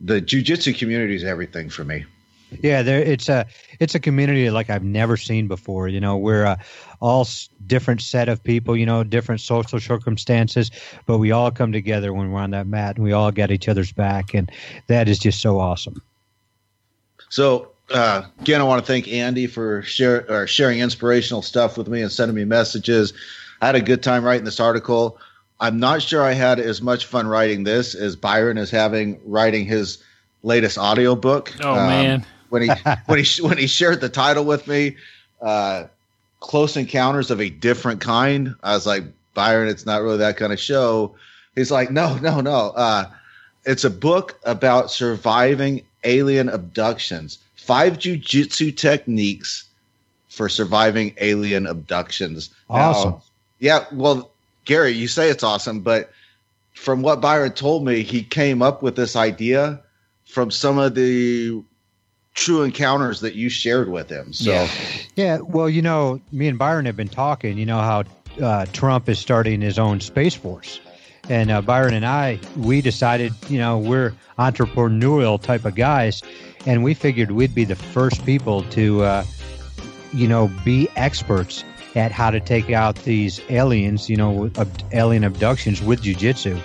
[0.00, 2.04] the jujitsu community is everything for me.
[2.62, 3.46] Yeah, there it's a
[3.80, 5.88] it's a community like I've never seen before.
[5.88, 6.56] You know, we're uh,
[7.00, 7.26] all
[7.66, 8.76] different set of people.
[8.76, 10.70] You know, different social circumstances,
[11.06, 13.68] but we all come together when we're on that mat, and we all got each
[13.68, 14.50] other's back, and
[14.88, 16.02] that is just so awesome.
[17.28, 21.88] So uh, again, I want to thank Andy for share, or sharing inspirational stuff with
[21.88, 23.12] me and sending me messages.
[23.60, 25.18] I had a good time writing this article.
[25.60, 29.64] I'm not sure I had as much fun writing this as Byron is having writing
[29.64, 30.02] his
[30.42, 31.54] latest audiobook.
[31.60, 32.26] Oh, Um, man.
[32.52, 32.68] When he
[33.06, 34.96] when he when he shared the title with me,
[35.40, 35.84] uh,
[36.40, 40.52] "Close Encounters of a Different Kind," I was like, Byron, it's not really that kind
[40.52, 41.14] of show.
[41.54, 42.72] He's like, no, no, no.
[42.76, 43.06] Uh,
[43.64, 47.38] it's a book about surviving alien abductions.
[47.56, 49.64] Five jujitsu techniques
[50.28, 52.50] for surviving alien abductions.
[52.68, 53.14] Now, Awesome.
[53.60, 54.30] yeah, well,
[54.64, 56.12] Gary, you say it's awesome, but
[56.74, 59.80] from what Byron told me, he came up with this idea
[60.26, 61.62] from some of the
[62.34, 64.32] true encounters that you shared with him.
[64.32, 64.68] So, Yeah.
[65.14, 67.58] Yeah, well, you know, me and Byron have been talking.
[67.58, 68.04] You know how
[68.42, 70.80] uh, Trump is starting his own space force,
[71.28, 76.22] and uh, Byron and I, we decided, you know, we're entrepreneurial type of guys,
[76.66, 79.24] and we figured we'd be the first people to, uh,
[80.14, 81.64] you know, be experts
[81.94, 86.58] at how to take out these aliens, you know, ab- alien abductions with jujitsu.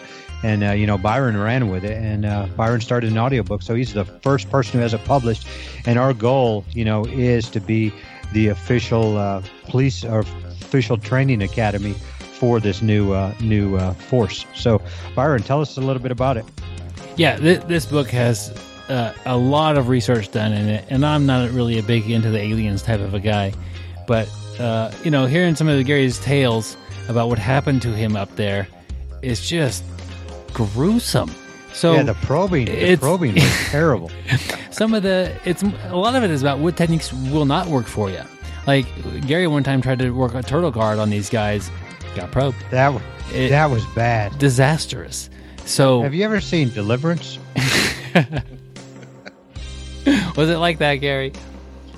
[0.44, 3.64] And, uh, you know, Byron ran with it, and uh, Byron started an audiobook.
[3.64, 5.48] So he's the first person who has it published.
[5.86, 7.92] And our goal, you know, is to be
[8.34, 14.46] the official uh, police or official training academy for this new uh, new uh, force.
[14.54, 14.82] So,
[15.16, 16.46] Byron, tell us a little bit about it.
[17.16, 18.52] Yeah, th- this book has
[18.90, 22.30] uh, a lot of research done in it, and I'm not really a big into
[22.30, 23.54] the aliens type of a guy,
[24.08, 24.30] but
[25.04, 26.78] you know, hearing some of the Gary's tales
[27.08, 28.68] about what happened to him up there
[29.22, 29.84] is just
[30.58, 31.32] gruesome.
[31.74, 34.10] So yeah, the probing, the probing was terrible.
[34.72, 37.86] some of the it's a lot of it is about what techniques will not work
[37.86, 38.22] for you.
[38.66, 38.86] Like
[39.28, 41.70] Gary one time tried to work a turtle guard on these guys,
[42.16, 42.58] got probed.
[42.72, 43.00] That
[43.34, 44.38] It- that was bad.
[44.40, 45.30] Disastrous.
[45.66, 47.38] So Have you ever seen Deliverance?
[50.36, 51.34] was it like that, Gary?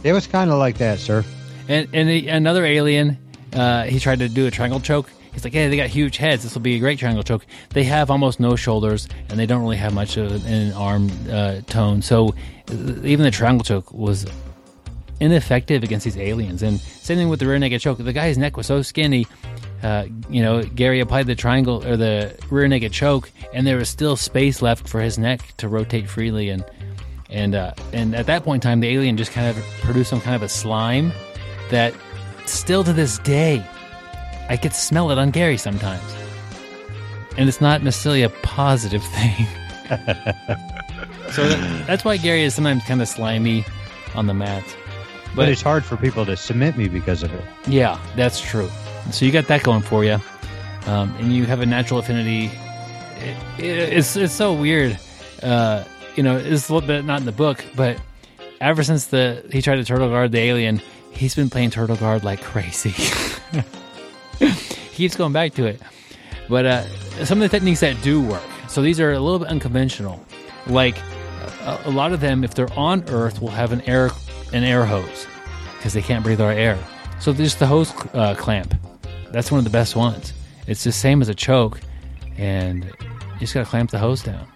[0.03, 1.23] It was kind of like that, sir.
[1.67, 3.17] And and the, another alien,
[3.53, 5.09] uh, he tried to do a triangle choke.
[5.33, 6.43] He's like, hey, they got huge heads.
[6.43, 7.45] This will be a great triangle choke.
[7.69, 11.61] They have almost no shoulders, and they don't really have much of an arm uh,
[11.67, 12.01] tone.
[12.01, 12.29] So
[12.69, 12.73] uh,
[13.03, 14.25] even the triangle choke was
[15.19, 16.63] ineffective against these aliens.
[16.63, 17.97] And same thing with the rear naked choke.
[17.97, 19.27] The guy's neck was so skinny.
[19.83, 23.89] Uh, you know, Gary applied the triangle or the rear naked choke, and there was
[23.89, 26.49] still space left for his neck to rotate freely.
[26.49, 26.65] And
[27.29, 30.21] and uh, and at that point in time, the alien just kind of produced some
[30.21, 31.13] kind of a slime
[31.69, 31.93] that
[32.45, 33.63] still to this day
[34.49, 36.03] I could smell it on Gary sometimes,
[37.37, 39.45] and it's not necessarily a positive thing.
[41.31, 43.63] so that, that's why Gary is sometimes kind of slimy
[44.15, 44.63] on the mat.
[45.35, 47.43] but, it's hard for people to submit me because of it.
[47.67, 48.69] Yeah, that's true.
[49.11, 50.19] So you got that going for you,
[50.87, 52.51] um, and you have a natural affinity.
[53.17, 54.99] It, it, it's it's so weird.
[55.43, 55.83] Uh,
[56.15, 57.99] you know, it's a little bit not in the book, but
[58.59, 60.81] ever since the he tried to turtle guard the alien,
[61.11, 62.93] he's been playing turtle guard like crazy.
[64.93, 65.81] keeps going back to it.
[66.49, 68.43] But uh, some of the techniques that do work.
[68.67, 70.23] So these are a little bit unconventional.
[70.67, 70.97] Like
[71.61, 74.09] a, a lot of them, if they're on Earth, will have an air
[74.51, 75.27] an air hose
[75.77, 76.77] because they can't breathe our air.
[77.19, 78.73] So there's the hose uh, clamp.
[79.31, 80.33] That's one of the best ones.
[80.67, 81.79] It's the same as a choke,
[82.37, 84.47] and you just got to clamp the hose down.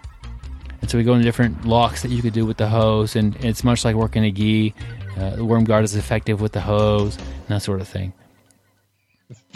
[0.82, 3.36] And so we go into different locks that you could do with the hose, and
[3.38, 4.74] it's much like working a gi.
[5.18, 8.14] Uh, the worm guard is effective with the hose, and that sort of thing.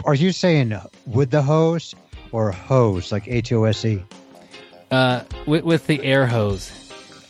[0.06, 0.74] Are you saying
[1.06, 1.96] with the hose
[2.32, 4.04] or hose, like H O S E?
[4.92, 6.72] Uh, with, with the air hose,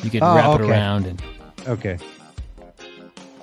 [0.03, 0.63] you can oh, wrap okay.
[0.63, 1.21] it around and.
[1.67, 1.97] Okay.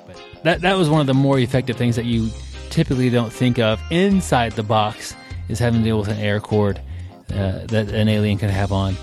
[0.07, 2.31] But that that was one of the more effective things that you
[2.71, 5.15] typically don't think of inside the box
[5.49, 6.81] is having to deal with an air cord
[7.31, 8.97] uh, that an alien can have on.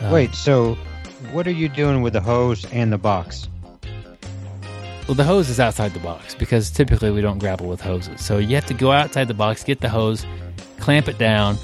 [0.00, 0.74] Uh, Wait, so
[1.30, 3.48] what are you doing with the hose and the box?
[5.06, 8.24] Well, the hose is outside the box because typically we don't grapple with hoses.
[8.24, 10.24] So you have to go outside the box, get the hose,
[10.78, 11.56] clamp it down,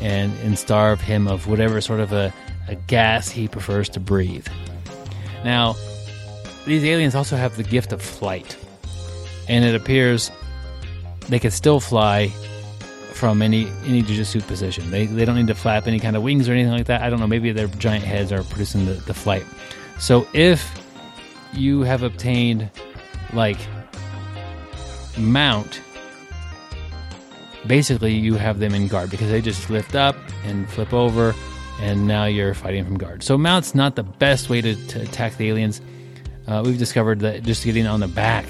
[0.00, 2.32] and, and starve him of whatever sort of a,
[2.68, 4.46] a gas he prefers to breathe.
[5.44, 5.74] Now,
[6.66, 8.56] these aliens also have the gift of flight,
[9.48, 10.30] and it appears
[11.28, 12.28] they can still fly
[13.12, 14.90] from any any jujitsu position.
[14.90, 17.02] They, they don't need to flap any kind of wings or anything like that.
[17.02, 17.26] I don't know.
[17.26, 19.44] Maybe their giant heads are producing the, the flight.
[19.98, 20.80] So if
[21.52, 22.70] you have obtained
[23.32, 23.58] like
[25.18, 25.80] mount
[27.66, 31.34] basically you have them in guard because they just lift up and flip over
[31.80, 33.22] and now you're fighting from guard.
[33.22, 35.80] So mount's not the best way to, to attack the aliens.
[36.46, 38.46] Uh, we've discovered that just getting on the back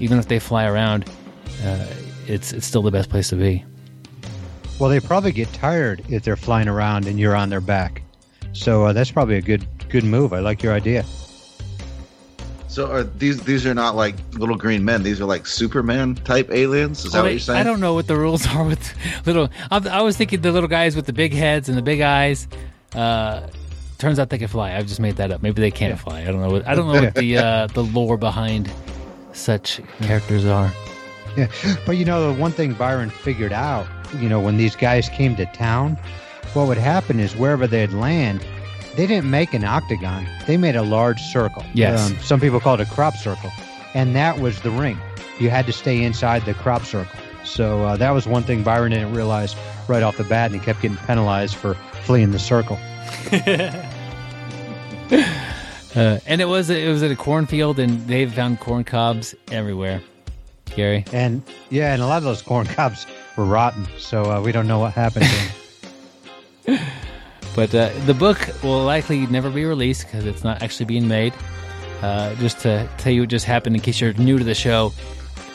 [0.00, 1.04] even if they fly around
[1.64, 1.86] uh,
[2.26, 3.64] it's it's still the best place to be.
[4.78, 8.02] Well they probably get tired if they're flying around and you're on their back.
[8.52, 10.32] So uh, that's probably a good good move.
[10.32, 11.04] I like your idea
[12.78, 15.02] so are these these are not like little green men?
[15.02, 17.04] These are like Superman type aliens.
[17.04, 17.58] Is that what you're saying?
[17.58, 18.94] I don't know what the rules are with
[19.26, 19.50] little.
[19.68, 22.46] I, I, was thinking the little guys with the big heads and the big eyes.
[22.94, 23.48] Uh,
[23.98, 24.76] turns out they can fly.
[24.76, 25.42] I've just made that up.
[25.42, 25.96] Maybe they can't yeah.
[25.96, 26.20] fly.
[26.20, 26.50] I don't know.
[26.50, 28.70] What, I don't know what the uh, the lore behind
[29.32, 30.72] such characters are.
[31.36, 31.48] Yeah,
[31.84, 33.88] but you know the one thing Byron figured out.
[34.20, 35.98] You know when these guys came to town,
[36.52, 38.46] what would happen is wherever they'd land
[38.98, 40.26] they didn't make an octagon.
[40.48, 41.64] They made a large circle.
[41.72, 42.10] Yes.
[42.10, 43.48] Um, some people call it a crop circle.
[43.94, 44.98] And that was the ring.
[45.38, 47.16] You had to stay inside the crop circle.
[47.44, 49.54] So uh, that was one thing Byron didn't realize
[49.86, 52.76] right off the bat, and he kept getting penalized for fleeing the circle.
[55.94, 60.02] uh, and it was it was at a cornfield, and they found corn cobs everywhere.
[60.74, 61.04] Gary.
[61.12, 61.40] And
[61.70, 64.80] yeah, and a lot of those corn cobs were rotten, so uh, we don't know
[64.80, 66.80] what happened to them.
[67.58, 71.34] But uh, the book will likely never be released because it's not actually being made.
[72.02, 74.92] Uh, just to tell you what just happened in case you're new to the show,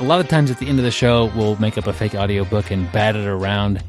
[0.02, 2.14] a lot of times at the end of the show, we'll make up a fake
[2.14, 3.82] audiobook and bat it around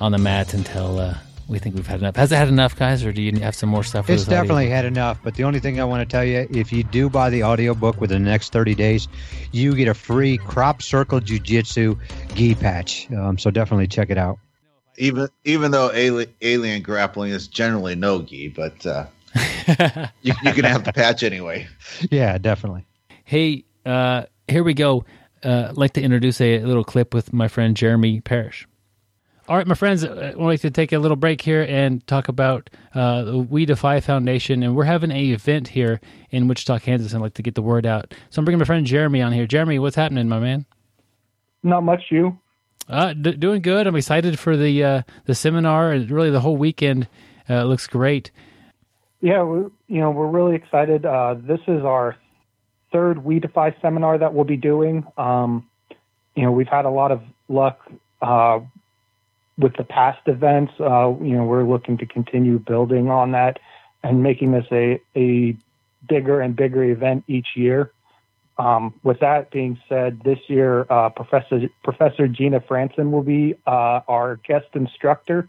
[0.00, 1.14] on the mat until uh,
[1.46, 2.16] we think we've had enough.
[2.16, 4.10] Has it had enough, guys, or do you have some more stuff?
[4.10, 5.20] it's definitely had enough.
[5.22, 8.00] But the only thing I want to tell you, if you do buy the audiobook
[8.00, 9.06] within the next 30 days,
[9.52, 11.94] you get a free Crop Circle Jiu Jitsu
[12.34, 13.08] gi patch.
[13.12, 14.40] Um, so definitely check it out
[14.96, 19.06] even even though alien, alien grappling is generally no gi, but uh,
[20.22, 21.66] you, you can have the patch anyway.
[22.10, 22.84] Yeah, definitely.
[23.24, 25.04] Hey, uh, here we go.
[25.44, 28.66] Uh, I'd like to introduce a little clip with my friend Jeremy Parrish.
[29.48, 32.28] All right, my friends, uh, I'd like to take a little break here and talk
[32.28, 34.62] about uh, the We Defy Foundation.
[34.62, 37.62] And we're having a event here in Wichita, Kansas, and I'd like to get the
[37.62, 38.14] word out.
[38.30, 39.46] So I'm bringing my friend Jeremy on here.
[39.46, 40.64] Jeremy, what's happening, my man?
[41.64, 42.38] Not much, you.
[42.88, 43.86] Uh, d- doing good.
[43.86, 47.08] I'm excited for the uh, the seminar and really the whole weekend.
[47.48, 48.30] Uh, looks great.
[49.20, 51.06] Yeah, we, you know we're really excited.
[51.06, 52.16] Uh, this is our
[52.92, 55.06] third We Defy seminar that we'll be doing.
[55.16, 55.68] Um,
[56.34, 57.80] you know we've had a lot of luck
[58.20, 58.60] uh,
[59.58, 60.72] with the past events.
[60.80, 63.58] Uh, you know we're looking to continue building on that
[64.02, 65.56] and making this a a
[66.08, 67.92] bigger and bigger event each year.
[68.58, 74.00] Um, with that being said, this year uh, Professor Professor Gina Franson will be uh,
[74.08, 75.48] our guest instructor.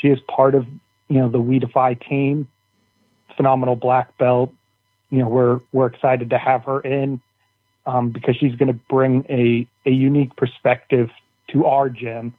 [0.00, 0.66] She is part of
[1.08, 2.48] you know the We Defy team,
[3.36, 4.52] phenomenal black belt.
[5.10, 7.20] You know we're we're excited to have her in
[7.86, 11.10] um, because she's going to bring a a unique perspective
[11.50, 12.34] to our gym,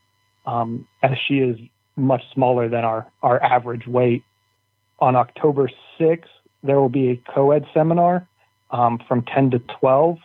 [0.45, 1.57] um, as she is
[1.97, 4.23] much smaller than our our average weight.
[4.99, 6.31] On October sixth,
[6.63, 8.27] there will be a co-ed seminar
[8.71, 10.17] um, from 10 to 12.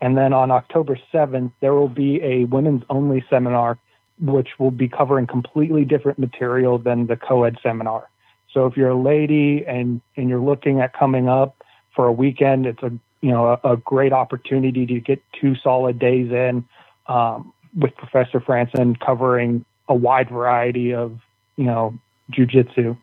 [0.00, 3.78] And then on October 7th, there will be a women's only seminar,
[4.20, 8.08] which will be covering completely different material than the co ed seminar.
[8.52, 11.56] So if you're a lady and, and you're looking at coming up
[11.94, 12.90] for a weekend, it's a
[13.22, 16.64] you know a, a great opportunity to get two solid days in
[17.06, 21.18] um, with Professor Franson covering a wide variety of
[21.56, 21.98] you know
[22.30, 22.98] jujitsu.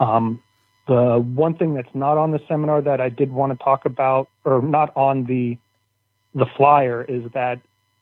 [0.00, 0.42] Um,
[0.88, 4.28] the one thing that's not on the seminar that I did want to talk about,
[4.44, 5.58] or not on the
[6.34, 7.60] the flyer, is that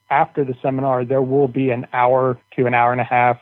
[0.09, 3.39] after the seminar there will be an hour to an hour and a half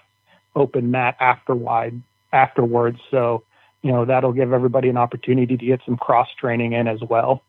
[0.56, 2.02] open mat afterward
[2.34, 3.00] afterwards.
[3.12, 3.43] So
[3.84, 7.43] you know that'll give everybody an opportunity to get some cross training in as well.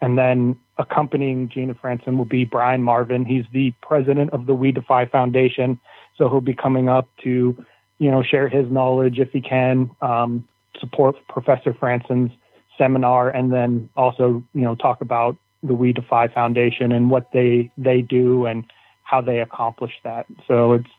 [0.00, 3.26] And then accompanying Gina Franson will be Brian Marvin.
[3.26, 5.78] He's the president of the We Defy Foundation,
[6.16, 7.54] so he'll be coming up to,
[7.98, 10.48] you know, share his knowledge if he can, um,
[10.80, 12.32] support Professor Franson's
[12.78, 17.70] seminar, and then also, you know, talk about the We Defy Foundation and what they
[17.76, 18.64] they do and
[19.04, 20.26] how they accomplish that.
[20.48, 20.90] So it's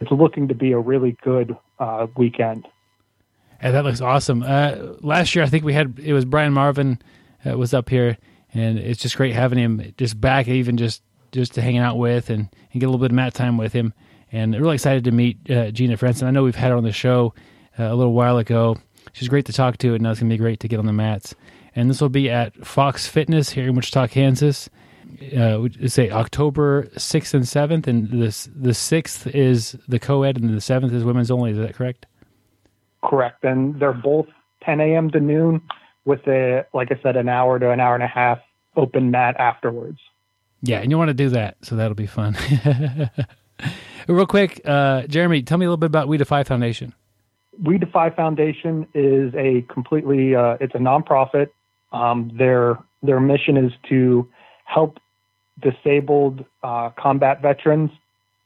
[0.00, 2.66] it's looking to be a really good uh, weekend.
[3.60, 4.42] And that looks awesome.
[4.42, 7.00] Uh, last year, I think we had it was Brian Marvin
[7.44, 8.18] uh, was up here,
[8.52, 11.02] and it's just great having him just back, even just
[11.32, 13.72] just to hanging out with and, and get a little bit of mat time with
[13.72, 13.92] him.
[14.32, 16.24] And really excited to meet uh, Gina Franson.
[16.24, 17.34] I know we've had her on the show
[17.78, 18.76] uh, a little while ago.
[19.16, 20.92] She's great to talk to, and now it's gonna be great to get on the
[20.92, 21.34] mats.
[21.74, 24.68] And this will be at Fox Fitness here in Wichita, Kansas.
[25.34, 30.60] Uh, say October sixth and seventh, and this the sixth is the co-ed, and the
[30.60, 31.52] seventh is women's only.
[31.52, 32.04] Is that correct?
[33.02, 34.26] Correct, and they're both
[34.64, 35.10] 10 a.m.
[35.12, 35.62] to noon,
[36.04, 38.40] with a like I said, an hour to an hour and a half
[38.76, 39.98] open mat afterwards.
[40.60, 42.36] Yeah, and you want to do that, so that'll be fun.
[44.08, 46.92] Real quick, uh, Jeremy, tell me a little bit about We Defy Foundation.
[47.62, 51.50] We Defy Foundation is a completely uh, it's a nonprofit.
[51.92, 54.28] Um, their their mission is to
[54.64, 54.98] help
[55.60, 57.90] disabled uh, combat veterans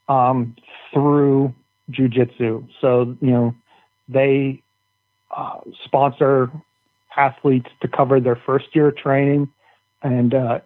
[0.07, 0.55] um,
[0.93, 1.53] through
[1.91, 2.67] jujitsu.
[2.79, 3.55] So you know
[4.07, 4.61] they
[5.35, 6.51] uh, sponsor
[7.17, 9.49] athletes to cover their first year training,
[10.01, 10.59] and uh,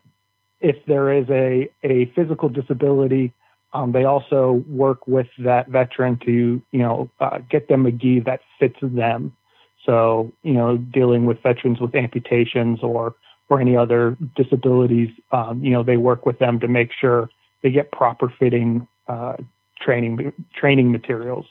[0.61, 3.33] if there is a a physical disability,
[3.76, 8.21] um, they also work with that veteran to you know uh, get them a gi
[8.21, 9.36] that fits them.
[9.86, 13.15] So you know dealing with veterans with amputations or
[13.49, 17.30] or any other disabilities, um, you know they work with them to make sure
[17.61, 19.36] they get proper fitting uh,
[19.82, 21.45] training training materials.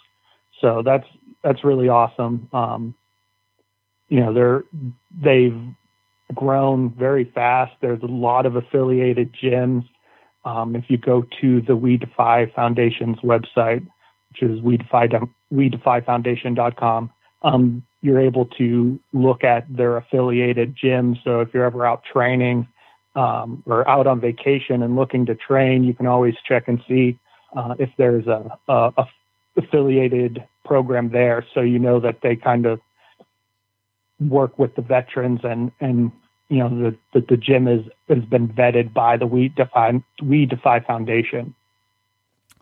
[0.61, 1.07] So that's
[1.43, 2.49] that's really awesome.
[2.53, 2.95] Um,
[4.09, 4.64] you know, they're
[5.22, 5.61] they've
[6.35, 7.72] grown very fast.
[7.81, 9.87] There's a lot of affiliated gyms.
[10.45, 13.86] Um, if you go to the We Defy Foundation's website,
[14.30, 14.76] which is we
[15.68, 17.11] defy foundation.com,
[17.42, 21.22] um, you're able to look at their affiliated gyms.
[21.24, 22.66] So if you're ever out training
[23.14, 27.18] um, or out on vacation and looking to train, you can always check and see
[27.57, 29.07] uh, if there's a, a, a
[29.57, 32.80] affiliated program there, so you know that they kind of
[34.20, 36.11] work with the veterans and and
[36.49, 39.92] you know the the, the gym is has been vetted by the We Defy
[40.22, 41.55] We Defy Foundation.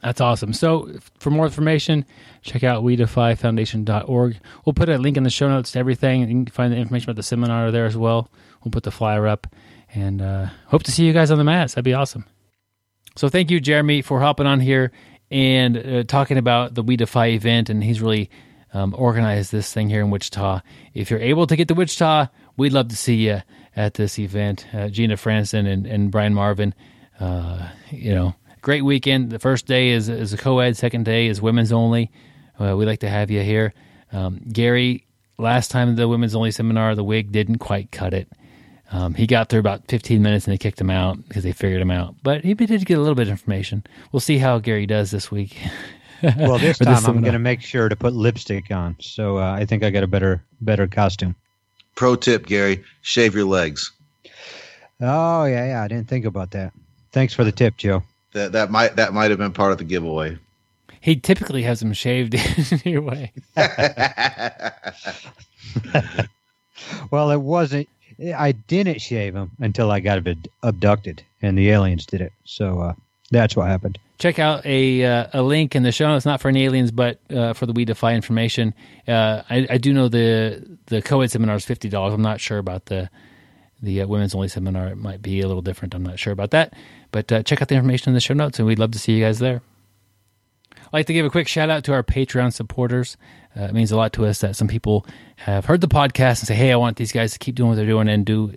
[0.02, 0.52] That's awesome.
[0.52, 2.04] So, for more information,
[2.42, 4.36] check out WeDefyFoundation.org.
[4.64, 6.22] We'll put a link in the show notes to everything.
[6.22, 8.28] You can find the information about the seminar there as well.
[8.64, 9.46] We'll put the flyer up,
[9.94, 11.74] and uh, hope to see you guys on the mats.
[11.74, 12.24] That'd be awesome.
[13.16, 14.90] So, thank you, Jeremy, for hopping on here
[15.30, 17.70] and uh, talking about the We Defy event.
[17.70, 18.28] And he's really
[18.74, 20.62] um, organized this thing here in Wichita.
[20.94, 22.26] If you're able to get to Wichita,
[22.56, 23.42] we'd love to see you
[23.76, 24.66] at this event.
[24.72, 26.74] Uh, Gina Franson and, and Brian Marvin,
[27.20, 29.30] uh, you know, great weekend.
[29.30, 32.10] The first day is, is a co ed, second day is women's only.
[32.60, 33.74] Uh, we'd like to have you here.
[34.12, 35.06] Um, Gary,
[35.38, 38.28] last time the women's only seminar, the wig didn't quite cut it.
[38.92, 41.80] Um, he got through about 15 minutes and they kicked him out because they figured
[41.80, 42.14] him out.
[42.22, 43.84] But he did get a little bit of information.
[44.12, 45.56] We'll see how Gary does this week.
[46.36, 48.96] well, this time this I'm going to make sure to put lipstick on.
[49.00, 51.34] So uh, I think I got a better better costume.
[51.94, 53.92] Pro tip, Gary: shave your legs.
[55.00, 55.82] Oh yeah, yeah.
[55.82, 56.72] I didn't think about that.
[57.10, 58.02] Thanks for the tip, Joe.
[58.32, 60.38] That that might that might have been part of the giveaway.
[61.00, 62.36] He typically has them shaved
[62.86, 63.32] anyway.
[67.10, 67.88] well, it wasn't.
[68.36, 70.22] I didn't shave him until I got
[70.62, 72.32] abducted, and the aliens did it.
[72.44, 72.94] So uh,
[73.32, 73.98] that's what happened.
[74.22, 77.18] Check out a uh, a link in the show notes, not for any aliens, but
[77.28, 78.72] uh, for the We Defy information.
[79.08, 82.14] Uh, I, I, do know the the co-ed seminar is fifty dollars.
[82.14, 83.10] I'm not sure about the
[83.82, 84.86] the uh, women's only seminar.
[84.86, 85.92] It might be a little different.
[85.92, 86.72] I'm not sure about that.
[87.10, 89.12] But uh, check out the information in the show notes, and we'd love to see
[89.12, 89.60] you guys there.
[90.70, 93.16] I'd like to give a quick shout out to our Patreon supporters.
[93.58, 95.04] Uh, it means a lot to us that some people
[95.34, 97.74] have heard the podcast and say, "Hey, I want these guys to keep doing what
[97.74, 98.54] they're doing and do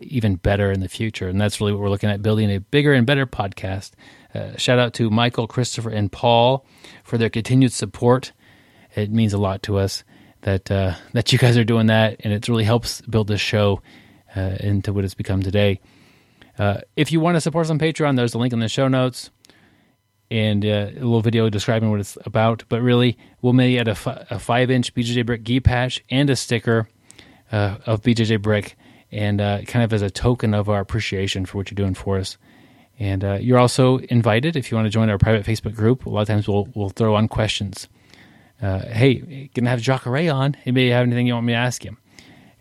[0.00, 1.26] even better in the future.
[1.28, 3.90] And that's really what we're looking at building a bigger and better podcast.
[4.36, 6.66] Uh, shout out to Michael, Christopher, and Paul
[7.04, 8.32] for their continued support.
[8.94, 10.04] It means a lot to us
[10.42, 13.80] that uh, that you guys are doing that, and it really helps build this show
[14.36, 15.80] uh, into what it's become today.
[16.58, 18.88] Uh, if you want to support us on Patreon, there's a link in the show
[18.88, 19.30] notes
[20.30, 22.64] and uh, a little video describing what it's about.
[22.68, 26.28] But really, we'll make it a, f- a five inch BJJ Brick gi patch and
[26.28, 26.88] a sticker
[27.50, 28.76] of BJJ Brick,
[29.10, 32.36] and kind of as a token of our appreciation for what you're doing for us.
[32.98, 36.06] And uh, you're also invited if you want to join our private Facebook group.
[36.06, 37.88] A lot of times we'll we'll throw on questions.
[38.60, 40.56] Uh, hey, gonna have Jacare on.
[40.64, 41.98] Anybody have anything you want me to ask him?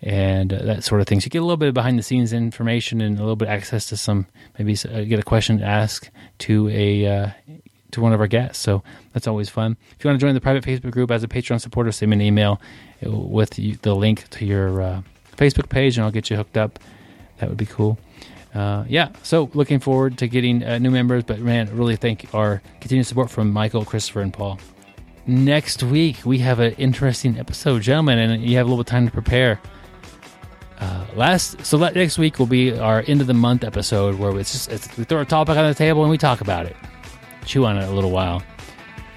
[0.02, 1.22] And uh, that sort of thing.
[1.22, 3.48] So you get a little bit of behind the scenes information and a little bit
[3.48, 4.28] of access to some
[4.60, 6.10] maybe get a question to ask
[6.40, 7.34] to a
[7.96, 8.62] to one of our guests.
[8.62, 8.84] So
[9.14, 9.78] that's always fun.
[9.98, 12.18] If you want to join the private Facebook group as a Patreon supporter, send me
[12.18, 12.62] an email
[13.02, 15.02] with the link to your uh,
[15.38, 16.78] Facebook page, and I'll get you hooked up.
[17.40, 17.98] That would be cool.
[18.56, 22.62] Uh, yeah, so looking forward to getting uh, new members, but man, really thank our
[22.80, 24.58] continued support from Michael, Christopher, and Paul.
[25.28, 28.92] Next week, we have an interesting episode, gentlemen, and you have a little bit of
[28.92, 29.60] time to prepare.
[30.80, 34.52] Uh, last, so next week will be our end of the month episode where it's
[34.52, 36.76] just it's, we throw a topic on the table and we talk about it,
[37.46, 38.42] chew on it a little while.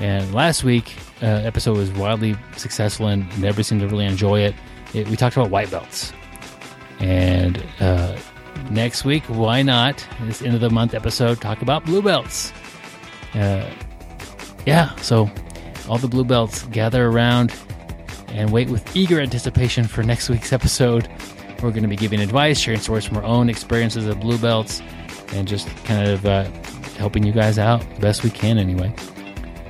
[0.01, 4.55] And last week, uh, episode was wildly successful and everybody seemed to really enjoy it.
[4.95, 6.13] it we talked about white belts.
[7.01, 8.17] And uh,
[8.71, 12.53] next week, why not, this end of the month episode, talk about blue belts.
[13.35, 13.69] Uh,
[14.67, 15.31] yeah, so
[15.89, 17.55] all the blue belts gather around
[18.29, 21.09] and wait with eager anticipation for next week's episode.
[21.63, 24.81] We're going to be giving advice, sharing stories from our own experiences of blue belts,
[25.33, 26.45] and just kind of uh,
[26.97, 28.93] helping you guys out the best we can, anyway.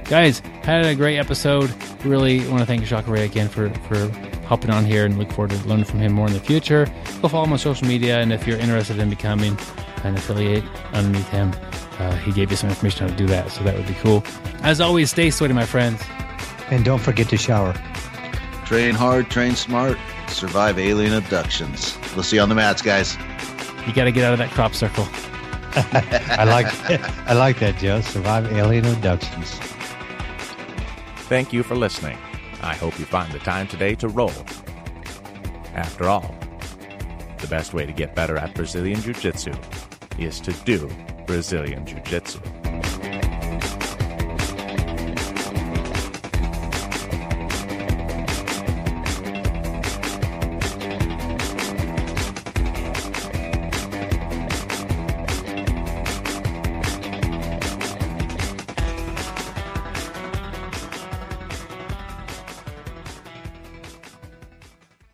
[0.04, 1.72] Guys, had a great episode.
[2.04, 4.10] Really want to thank Jacare again for, for
[4.48, 6.90] hopping on here and look forward to learning from him more in the future.
[7.20, 9.56] Go follow him on social media, and if you're interested in becoming
[10.04, 10.64] an affiliate
[10.94, 11.52] underneath him,
[11.98, 14.24] uh, he gave you some information how to do that, so that would be cool.
[14.62, 16.02] As always, stay sweaty, my friends.
[16.70, 17.74] And don't forget to shower.
[18.64, 19.98] Train hard, train smart,
[20.28, 21.98] survive alien abductions.
[22.14, 23.16] We'll see you on the mats, guys.
[23.86, 25.06] You got to get out of that crop circle.
[25.74, 26.66] I like
[27.28, 28.00] I like that, Joe.
[28.00, 29.50] Survive alien abductions.
[31.28, 32.18] Thank you for listening.
[32.62, 34.32] I hope you find the time today to roll.
[35.74, 36.34] After all,
[37.38, 39.52] the best way to get better at Brazilian Jiu Jitsu
[40.18, 40.90] is to do
[41.26, 42.40] Brazilian Jiu Jitsu.